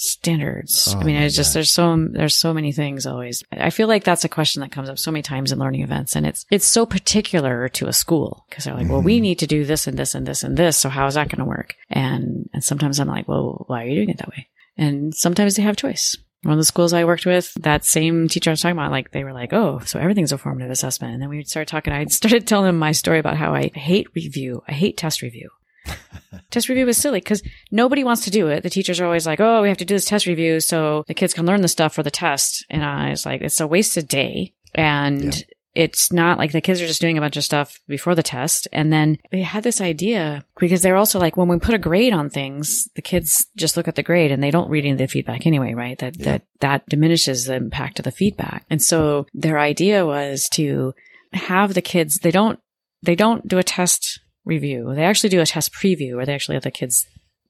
standards. 0.00 0.94
Oh 0.94 1.00
I 1.00 1.04
mean, 1.04 1.16
it's 1.16 1.34
just, 1.34 1.54
there's 1.54 1.72
so, 1.72 2.06
there's 2.12 2.34
so 2.34 2.54
many 2.54 2.70
things 2.70 3.04
always. 3.04 3.42
I 3.50 3.70
feel 3.70 3.88
like 3.88 4.04
that's 4.04 4.24
a 4.24 4.28
question 4.28 4.60
that 4.60 4.70
comes 4.70 4.88
up 4.88 4.98
so 4.98 5.10
many 5.10 5.22
times 5.22 5.50
in 5.50 5.58
learning 5.58 5.82
events 5.82 6.14
and 6.14 6.24
it's, 6.24 6.46
it's 6.52 6.66
so 6.66 6.86
particular 6.86 7.68
to 7.70 7.88
a 7.88 7.92
school 7.92 8.44
because 8.48 8.64
they're 8.64 8.74
like, 8.74 8.84
mm-hmm. 8.84 8.92
well, 8.92 9.02
we 9.02 9.16
mm-hmm. 9.16 9.22
need 9.22 9.38
to 9.40 9.48
do 9.48 9.64
this 9.64 9.88
and 9.88 9.98
this 9.98 10.14
and 10.14 10.24
this 10.24 10.44
and 10.44 10.56
this. 10.56 10.76
So 10.76 10.88
how 10.88 11.06
is 11.06 11.14
that 11.14 11.30
going 11.30 11.40
to 11.40 11.44
work? 11.44 11.74
And, 11.90 12.48
and 12.52 12.62
sometimes 12.62 13.00
I'm 13.00 13.08
like, 13.08 13.26
well, 13.26 13.64
why 13.66 13.82
are 13.82 13.86
you 13.88 13.96
doing 13.96 14.10
it 14.10 14.18
that 14.18 14.28
way? 14.28 14.46
And 14.76 15.12
sometimes 15.14 15.56
they 15.56 15.62
have 15.62 15.76
choice. 15.76 16.16
One 16.42 16.52
of 16.52 16.58
the 16.58 16.64
schools 16.64 16.92
I 16.92 17.04
worked 17.04 17.26
with, 17.26 17.52
that 17.54 17.84
same 17.84 18.28
teacher 18.28 18.50
I 18.50 18.52
was 18.52 18.60
talking 18.60 18.76
about, 18.76 18.92
like 18.92 19.10
they 19.10 19.24
were 19.24 19.32
like, 19.32 19.52
"Oh, 19.52 19.80
so 19.84 19.98
everything's 19.98 20.32
a 20.32 20.38
formative 20.38 20.70
assessment." 20.70 21.14
And 21.14 21.22
then 21.22 21.28
we 21.28 21.42
started 21.44 21.68
talking. 21.68 21.92
I 21.92 22.04
started 22.06 22.46
telling 22.46 22.66
them 22.66 22.78
my 22.78 22.92
story 22.92 23.18
about 23.18 23.36
how 23.36 23.54
I 23.54 23.70
hate 23.74 24.06
review. 24.14 24.62
I 24.68 24.72
hate 24.72 24.96
test 24.96 25.20
review. 25.20 25.50
test 26.50 26.68
review 26.68 26.86
is 26.88 26.96
silly 26.96 27.20
because 27.20 27.42
nobody 27.70 28.04
wants 28.04 28.24
to 28.24 28.30
do 28.30 28.48
it. 28.48 28.62
The 28.62 28.70
teachers 28.70 29.00
are 29.00 29.04
always 29.04 29.26
like, 29.26 29.40
oh, 29.40 29.62
we 29.62 29.68
have 29.68 29.78
to 29.78 29.84
do 29.84 29.94
this 29.94 30.04
test 30.04 30.26
review 30.26 30.60
so 30.60 31.04
the 31.08 31.14
kids 31.14 31.34
can 31.34 31.46
learn 31.46 31.62
the 31.62 31.68
stuff 31.68 31.94
for 31.94 32.02
the 32.02 32.10
test. 32.10 32.64
And 32.70 32.84
I 32.84 33.10
was 33.10 33.26
like, 33.26 33.40
it's 33.40 33.60
a 33.60 33.66
wasted 33.66 34.08
day. 34.08 34.54
And 34.74 35.34
yeah. 35.34 35.42
It's 35.74 36.12
not 36.12 36.38
like 36.38 36.52
the 36.52 36.60
kids 36.60 36.80
are 36.80 36.86
just 36.86 37.00
doing 37.00 37.18
a 37.18 37.20
bunch 37.20 37.36
of 37.36 37.44
stuff 37.44 37.78
before 37.86 38.14
the 38.14 38.22
test. 38.22 38.66
And 38.72 38.92
then 38.92 39.18
they 39.30 39.42
had 39.42 39.62
this 39.62 39.80
idea 39.80 40.44
because 40.58 40.82
they're 40.82 40.96
also 40.96 41.18
like, 41.18 41.36
when 41.36 41.48
we 41.48 41.58
put 41.58 41.74
a 41.74 41.78
grade 41.78 42.12
on 42.12 42.30
things, 42.30 42.88
the 42.96 43.02
kids 43.02 43.46
just 43.56 43.76
look 43.76 43.86
at 43.86 43.94
the 43.94 44.02
grade 44.02 44.32
and 44.32 44.42
they 44.42 44.50
don't 44.50 44.70
read 44.70 44.84
any 44.84 44.92
of 44.92 44.98
the 44.98 45.06
feedback 45.06 45.46
anyway, 45.46 45.74
right? 45.74 45.98
That, 45.98 46.18
yeah. 46.18 46.24
that, 46.24 46.42
that 46.60 46.88
diminishes 46.88 47.44
the 47.44 47.54
impact 47.54 47.98
of 47.98 48.04
the 48.04 48.10
feedback. 48.10 48.64
And 48.70 48.82
so 48.82 49.26
their 49.34 49.58
idea 49.58 50.04
was 50.04 50.48
to 50.54 50.94
have 51.32 51.74
the 51.74 51.82
kids, 51.82 52.18
they 52.18 52.30
don't, 52.30 52.58
they 53.02 53.14
don't 53.14 53.46
do 53.46 53.58
a 53.58 53.62
test 53.62 54.20
review. 54.44 54.92
They 54.94 55.04
actually 55.04 55.30
do 55.30 55.40
a 55.40 55.46
test 55.46 55.72
preview 55.72 56.16
where 56.16 56.26
they 56.26 56.34
actually 56.34 56.56
have 56.56 56.64
the 56.64 56.70
kids 56.70 57.06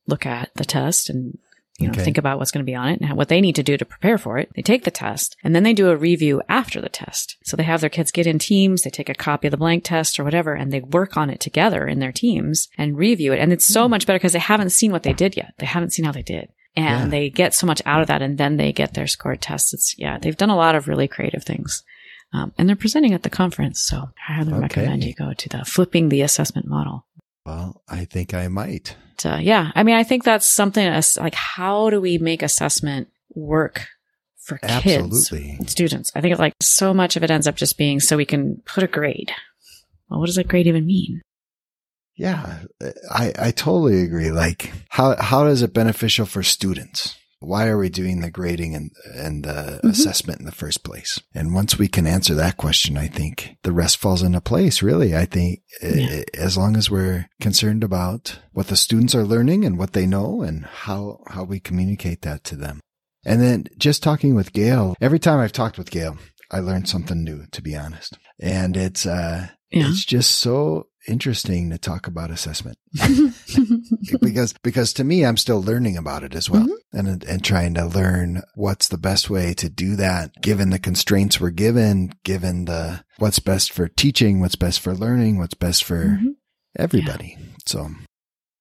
look 0.06 0.26
at 0.26 0.50
the 0.54 0.64
test 0.64 1.08
and 1.08 1.38
you 1.78 1.86
know, 1.86 1.92
okay. 1.92 2.02
think 2.02 2.18
about 2.18 2.38
what's 2.38 2.50
going 2.50 2.64
to 2.64 2.70
be 2.70 2.74
on 2.74 2.88
it 2.88 3.00
and 3.00 3.16
what 3.16 3.28
they 3.28 3.40
need 3.40 3.54
to 3.54 3.62
do 3.62 3.76
to 3.76 3.84
prepare 3.84 4.18
for 4.18 4.36
it. 4.36 4.50
They 4.56 4.62
take 4.62 4.82
the 4.82 4.90
test 4.90 5.36
and 5.44 5.54
then 5.54 5.62
they 5.62 5.72
do 5.72 5.90
a 5.90 5.96
review 5.96 6.42
after 6.48 6.80
the 6.80 6.88
test. 6.88 7.36
So 7.44 7.56
they 7.56 7.62
have 7.62 7.80
their 7.80 7.88
kids 7.88 8.10
get 8.10 8.26
in 8.26 8.40
teams, 8.40 8.82
they 8.82 8.90
take 8.90 9.08
a 9.08 9.14
copy 9.14 9.46
of 9.46 9.52
the 9.52 9.56
blank 9.56 9.84
test 9.84 10.18
or 10.18 10.24
whatever, 10.24 10.54
and 10.54 10.72
they 10.72 10.80
work 10.80 11.16
on 11.16 11.30
it 11.30 11.38
together 11.38 11.86
in 11.86 12.00
their 12.00 12.10
teams 12.10 12.68
and 12.76 12.98
review 12.98 13.32
it. 13.32 13.38
And 13.38 13.52
it's 13.52 13.64
so 13.64 13.86
mm. 13.86 13.90
much 13.90 14.06
better 14.06 14.18
because 14.18 14.32
they 14.32 14.40
haven't 14.40 14.70
seen 14.70 14.90
what 14.90 15.04
they 15.04 15.12
did 15.12 15.36
yet. 15.36 15.54
They 15.58 15.66
haven't 15.66 15.92
seen 15.92 16.04
how 16.04 16.12
they 16.12 16.22
did. 16.22 16.48
And 16.74 17.04
yeah. 17.04 17.08
they 17.08 17.30
get 17.30 17.54
so 17.54 17.66
much 17.66 17.80
out 17.86 18.02
of 18.02 18.08
that 18.08 18.22
and 18.22 18.38
then 18.38 18.56
they 18.56 18.72
get 18.72 18.94
their 18.94 19.06
scored 19.06 19.40
tests. 19.40 19.72
It's, 19.72 19.94
yeah, 19.98 20.18
they've 20.18 20.36
done 20.36 20.50
a 20.50 20.56
lot 20.56 20.74
of 20.74 20.88
really 20.88 21.06
creative 21.06 21.44
things. 21.44 21.84
Um, 22.32 22.52
and 22.58 22.68
they're 22.68 22.76
presenting 22.76 23.14
at 23.14 23.22
the 23.22 23.30
conference. 23.30 23.80
So 23.80 24.10
I 24.28 24.32
highly 24.32 24.52
okay. 24.52 24.60
recommend 24.60 25.04
you 25.04 25.14
go 25.14 25.32
to 25.32 25.48
the 25.48 25.64
flipping 25.64 26.08
the 26.08 26.22
assessment 26.22 26.66
model. 26.66 27.06
Well, 27.48 27.82
I 27.88 28.04
think 28.04 28.34
I 28.34 28.48
might. 28.48 28.94
Uh, 29.24 29.38
yeah. 29.40 29.72
I 29.74 29.82
mean, 29.82 29.94
I 29.94 30.04
think 30.04 30.22
that's 30.22 30.46
something 30.46 30.86
as 30.86 31.16
like, 31.16 31.34
how 31.34 31.88
do 31.88 31.98
we 31.98 32.18
make 32.18 32.42
assessment 32.42 33.08
work 33.34 33.86
for 34.36 34.58
kids, 34.58 34.84
Absolutely. 34.84 35.58
students? 35.66 36.12
I 36.14 36.20
think 36.20 36.34
it 36.34 36.38
like 36.38 36.52
so 36.60 36.92
much 36.92 37.16
of 37.16 37.22
it 37.22 37.30
ends 37.30 37.46
up 37.46 37.56
just 37.56 37.78
being 37.78 38.00
so 38.00 38.18
we 38.18 38.26
can 38.26 38.60
put 38.66 38.84
a 38.84 38.86
grade. 38.86 39.32
Well, 40.10 40.20
what 40.20 40.26
does 40.26 40.34
that 40.34 40.46
grade 40.46 40.66
even 40.66 40.84
mean? 40.84 41.22
Yeah, 42.16 42.64
I, 43.10 43.32
I 43.38 43.50
totally 43.50 44.02
agree. 44.02 44.30
Like, 44.30 44.70
how, 44.90 45.16
how 45.16 45.46
is 45.46 45.62
it 45.62 45.72
beneficial 45.72 46.26
for 46.26 46.42
students? 46.42 47.16
Why 47.40 47.68
are 47.68 47.78
we 47.78 47.88
doing 47.88 48.20
the 48.20 48.30
grading 48.30 48.74
and, 48.74 48.90
and 49.14 49.44
the 49.44 49.50
mm-hmm. 49.50 49.88
assessment 49.88 50.40
in 50.40 50.46
the 50.46 50.52
first 50.52 50.82
place? 50.82 51.20
And 51.34 51.54
once 51.54 51.78
we 51.78 51.86
can 51.86 52.06
answer 52.06 52.34
that 52.34 52.56
question, 52.56 52.98
I 52.98 53.06
think 53.06 53.56
the 53.62 53.72
rest 53.72 53.98
falls 53.98 54.22
into 54.22 54.40
place, 54.40 54.82
really. 54.82 55.14
I 55.16 55.24
think 55.24 55.60
yeah. 55.80 56.22
as 56.34 56.56
long 56.58 56.76
as 56.76 56.90
we're 56.90 57.28
concerned 57.40 57.84
about 57.84 58.40
what 58.52 58.66
the 58.66 58.76
students 58.76 59.14
are 59.14 59.24
learning 59.24 59.64
and 59.64 59.78
what 59.78 59.92
they 59.92 60.06
know 60.06 60.42
and 60.42 60.64
how, 60.64 61.20
how 61.28 61.44
we 61.44 61.60
communicate 61.60 62.22
that 62.22 62.42
to 62.44 62.56
them. 62.56 62.80
And 63.24 63.40
then 63.40 63.66
just 63.76 64.02
talking 64.02 64.34
with 64.34 64.52
Gail, 64.52 64.96
every 65.00 65.18
time 65.20 65.38
I've 65.38 65.52
talked 65.52 65.78
with 65.78 65.90
Gail, 65.90 66.16
I 66.50 66.58
learned 66.58 66.88
something 66.88 67.22
new, 67.22 67.46
to 67.52 67.62
be 67.62 67.76
honest. 67.76 68.18
And 68.40 68.76
it's, 68.76 69.06
uh, 69.06 69.48
yeah. 69.70 69.88
it's 69.88 70.04
just 70.04 70.38
so 70.38 70.87
interesting 71.08 71.70
to 71.70 71.78
talk 71.78 72.06
about 72.06 72.30
assessment 72.30 72.78
because 74.20 74.52
because 74.62 74.92
to 74.92 75.04
me 75.04 75.24
I'm 75.24 75.36
still 75.36 75.62
learning 75.62 75.96
about 75.96 76.22
it 76.22 76.34
as 76.34 76.50
well 76.50 76.66
mm-hmm. 76.66 76.98
and 76.98 77.24
and 77.24 77.44
trying 77.44 77.74
to 77.74 77.86
learn 77.86 78.42
what's 78.54 78.88
the 78.88 78.98
best 78.98 79.30
way 79.30 79.54
to 79.54 79.68
do 79.68 79.96
that 79.96 80.32
given 80.42 80.70
the 80.70 80.78
constraints 80.78 81.40
we're 81.40 81.50
given 81.50 82.12
given 82.24 82.66
the 82.66 83.04
what's 83.18 83.38
best 83.38 83.72
for 83.72 83.88
teaching 83.88 84.40
what's 84.40 84.56
best 84.56 84.80
for 84.80 84.94
learning 84.94 85.38
what's 85.38 85.54
best 85.54 85.84
for 85.84 86.04
mm-hmm. 86.04 86.28
everybody 86.78 87.36
yeah. 87.38 87.46
so 87.66 87.88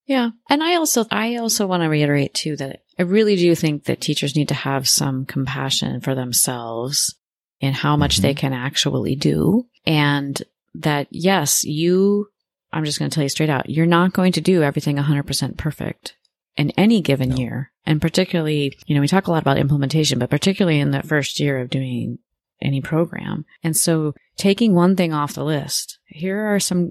yeah 0.06 0.30
and 0.48 0.62
I 0.62 0.76
also 0.76 1.04
I 1.10 1.36
also 1.36 1.66
want 1.66 1.82
to 1.82 1.88
reiterate 1.88 2.34
too 2.34 2.56
that 2.56 2.80
I 2.98 3.02
really 3.02 3.36
do 3.36 3.54
think 3.54 3.84
that 3.84 4.00
teachers 4.00 4.34
need 4.34 4.48
to 4.48 4.54
have 4.54 4.88
some 4.88 5.26
compassion 5.26 6.00
for 6.00 6.14
themselves 6.14 7.14
in 7.60 7.72
how 7.72 7.96
much 7.96 8.16
mm-hmm. 8.16 8.22
they 8.22 8.34
can 8.34 8.52
actually 8.52 9.16
do 9.16 9.66
and 9.86 10.42
that 10.74 11.08
yes, 11.10 11.64
you 11.64 12.28
I'm 12.72 12.84
just 12.84 12.98
going 12.98 13.10
to 13.10 13.14
tell 13.14 13.22
you 13.22 13.28
straight 13.28 13.50
out, 13.50 13.70
you're 13.70 13.86
not 13.86 14.12
going 14.12 14.32
to 14.32 14.40
do 14.40 14.62
everything 14.62 14.96
100% 14.96 15.56
perfect 15.56 16.16
in 16.56 16.70
any 16.72 17.00
given 17.00 17.30
no. 17.30 17.36
year. 17.36 17.72
And 17.86 18.00
particularly, 18.00 18.76
you 18.86 18.94
know, 18.94 19.00
we 19.00 19.08
talk 19.08 19.26
a 19.26 19.30
lot 19.30 19.42
about 19.42 19.58
implementation, 19.58 20.18
but 20.18 20.30
particularly 20.30 20.80
in 20.80 20.90
the 20.90 21.02
first 21.02 21.40
year 21.40 21.58
of 21.60 21.70
doing 21.70 22.18
any 22.62 22.80
program. 22.80 23.44
And 23.62 23.76
so 23.76 24.14
taking 24.36 24.74
one 24.74 24.96
thing 24.96 25.12
off 25.12 25.34
the 25.34 25.44
list, 25.44 25.98
here 26.06 26.54
are 26.54 26.60
some 26.60 26.90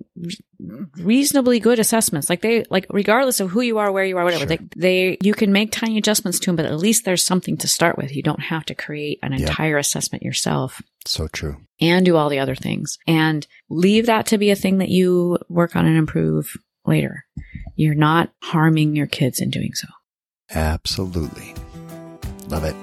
reasonably 0.98 1.60
good 1.60 1.80
assessments. 1.80 2.30
Like 2.30 2.42
they, 2.42 2.64
like 2.70 2.86
regardless 2.90 3.40
of 3.40 3.50
who 3.52 3.62
you 3.62 3.78
are, 3.78 3.92
where 3.92 4.06
you 4.06 4.18
are, 4.18 4.24
whatever, 4.24 4.48
Sure. 4.48 4.58
they, 4.58 4.60
they, 4.78 5.18
you 5.22 5.34
can 5.34 5.52
make 5.52 5.72
tiny 5.72 5.98
adjustments 5.98 6.40
to 6.40 6.46
them, 6.48 6.56
but 6.56 6.66
at 6.66 6.78
least 6.78 7.06
there's 7.06 7.24
something 7.26 7.58
to 7.58 7.68
start 7.68 7.98
with. 7.98 8.16
You 8.16 8.24
don't 8.24 8.42
have 8.42 8.66
to 8.66 8.76
create 8.76 9.20
an 9.24 9.34
Yeah. 9.34 9.40
entire 9.40 9.78
assessment 9.78 10.24
yourself 10.24 10.82
So 11.06 11.28
true. 11.28 11.58
and 11.82 12.06
do 12.06 12.16
all 12.16 12.30
the 12.30 12.40
other 12.40 12.56
things 12.56 12.98
and 13.08 13.46
leave 13.70 14.06
that 14.06 14.26
to 14.28 14.38
be 14.38 14.50
a 14.50 14.56
thing 14.56 14.78
that 14.80 14.90
you 14.90 15.38
work 15.50 15.76
on 15.76 15.86
and 15.86 15.98
improve 15.98 16.54
later. 16.86 17.26
You're 17.76 17.96
not 17.96 18.32
harming 18.42 18.96
your 18.96 19.08
kids 19.08 19.40
in 19.40 19.50
doing 19.50 19.74
so. 19.74 19.88
Absolutely. 20.50 21.54
Love 22.48 22.64
it. 22.64 22.76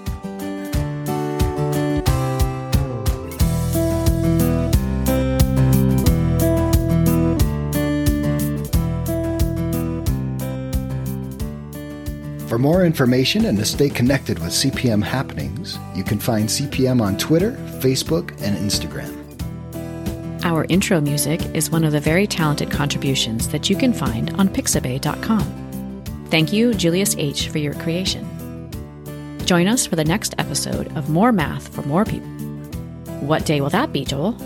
For 12.55 12.59
more 12.61 12.85
information 12.85 13.47
and 13.47 13.59
to 13.59 13.65
stay 13.65 13.91
connected 13.91 14.39
with 14.39 14.51
CPM 14.51 15.03
happenings, 15.03 15.77
you 15.97 16.05
can 16.05 16.21
find 16.21 16.49
CPM 16.49 17.03
on 17.03 17.19
Twitter, 17.19 17.51
Facebook, 17.81 18.31
and 18.43 18.57
Instagram. 18.57 19.13
Our 20.45 20.65
intro 20.69 21.01
music 21.01 21.45
is 21.47 21.73
one 21.73 21.83
of 21.83 21.91
the 21.91 21.99
very 21.99 22.29
talented 22.29 22.71
contributions 22.71 23.49
that 23.49 23.69
you 23.69 23.75
can 23.75 23.93
find 23.93 24.33
on 24.35 24.49
pixabay.com. 24.49 26.05
Thank 26.31 26.53
you, 26.53 26.75
Julius 26.75 27.17
H., 27.19 27.49
for 27.49 27.59
your 27.59 27.75
creation. 27.75 28.25
Join 29.47 29.67
us 29.67 29.85
for 29.85 29.97
the 29.97 30.05
next 30.05 30.37
episode 30.39 30.97
of 30.97 31.11
More 31.11 31.33
Math 31.33 31.75
for 31.75 31.83
More 31.83 32.05
People. 32.05 32.29
What 33.19 33.47
day 33.47 33.63
will 33.63 33.71
that 33.71 33.93
be, 33.93 34.05
Joel? 34.05 34.37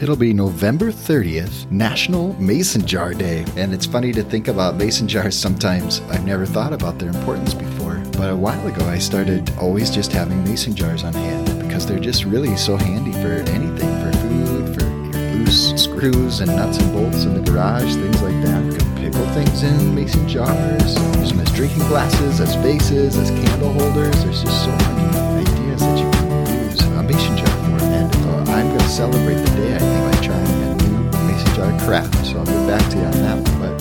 It'll 0.00 0.14
be 0.14 0.32
November 0.32 0.92
30th, 0.92 1.68
National 1.72 2.32
Mason 2.34 2.86
Jar 2.86 3.14
Day. 3.14 3.44
And 3.56 3.74
it's 3.74 3.84
funny 3.84 4.12
to 4.12 4.22
think 4.22 4.46
about 4.46 4.76
mason 4.76 5.08
jars 5.08 5.36
sometimes. 5.36 6.02
I've 6.02 6.24
never 6.24 6.46
thought 6.46 6.72
about 6.72 7.00
their 7.00 7.08
importance 7.08 7.52
before. 7.52 7.96
But 8.12 8.30
a 8.30 8.36
while 8.36 8.64
ago, 8.68 8.86
I 8.86 8.98
started 8.98 9.50
always 9.58 9.90
just 9.90 10.12
having 10.12 10.44
mason 10.44 10.76
jars 10.76 11.02
on 11.02 11.14
hand 11.14 11.46
because 11.60 11.84
they're 11.84 11.98
just 11.98 12.24
really 12.24 12.56
so 12.56 12.76
handy 12.76 13.10
for 13.10 13.42
anything 13.50 13.90
for 14.00 14.16
food, 14.18 14.74
for 14.78 14.84
loose 15.38 15.82
screws 15.82 16.40
and 16.40 16.54
nuts 16.54 16.78
and 16.78 16.92
bolts 16.92 17.24
in 17.24 17.34
the 17.34 17.50
garage, 17.50 17.92
things 17.96 18.22
like 18.22 18.40
that. 18.42 18.64
You 18.66 18.78
can 18.78 18.96
pickle 18.98 19.26
things 19.34 19.64
in 19.64 19.96
mason 19.96 20.28
jars, 20.28 20.94
use 21.18 21.30
them 21.30 21.40
as 21.40 21.50
drinking 21.52 21.88
glasses, 21.88 22.40
as 22.40 22.54
vases, 22.56 23.16
as 23.16 23.30
candle 23.30 23.72
holders. 23.72 24.22
There's 24.22 24.44
just 24.44 24.64
so 24.64 24.70
many 24.70 25.42
ideas 25.42 25.80
that 25.80 25.98
you 25.98 26.10
can 26.12 26.68
use 26.70 26.80
a 26.82 27.02
mason 27.02 27.36
jar 27.36 27.46
for. 27.46 27.84
And 27.84 28.14
uh, 28.14 28.52
I'm 28.52 28.68
going 28.68 28.78
to 28.78 28.88
celebrate 28.88 29.34
the 29.34 29.50
day, 29.56 29.74
I 29.74 29.87
mason 31.58 31.78
jar 31.78 31.86
craft. 31.86 32.26
So 32.26 32.38
I'll 32.38 32.44
get 32.44 32.66
back 32.66 32.90
to 32.90 32.96
you 32.96 33.04
on 33.04 33.12
that 33.12 33.36
one. 33.36 33.60
But 33.60 33.80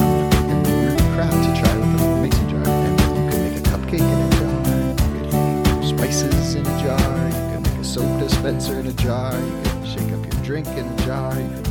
new 0.67 0.95
craft 1.15 1.43
to 1.45 1.61
try 1.61 1.77
with 1.77 2.01
a 2.01 2.21
mason 2.21 2.49
jar. 2.49 2.63
And 2.65 2.99
you 2.99 3.07
can 3.07 3.43
make 3.43 3.57
a 3.57 3.69
cupcake 3.69 3.99
in 3.99 4.19
a 4.19 4.31
jar. 4.37 5.13
You 5.15 5.29
can 5.29 5.79
make 5.79 5.83
spices 5.83 6.55
in 6.55 6.65
a 6.65 6.81
jar. 6.81 7.25
You 7.27 7.31
can 7.31 7.61
make 7.63 7.73
a 7.73 7.83
soap 7.83 8.19
dispenser 8.19 8.79
in 8.79 8.87
a 8.87 8.93
jar. 8.93 9.33
You 9.33 9.61
can 9.63 9.85
shake 9.85 10.11
up 10.11 10.33
your 10.33 10.43
drink 10.43 10.67
in 10.67 10.85
a 10.85 11.05
jar. 11.05 11.66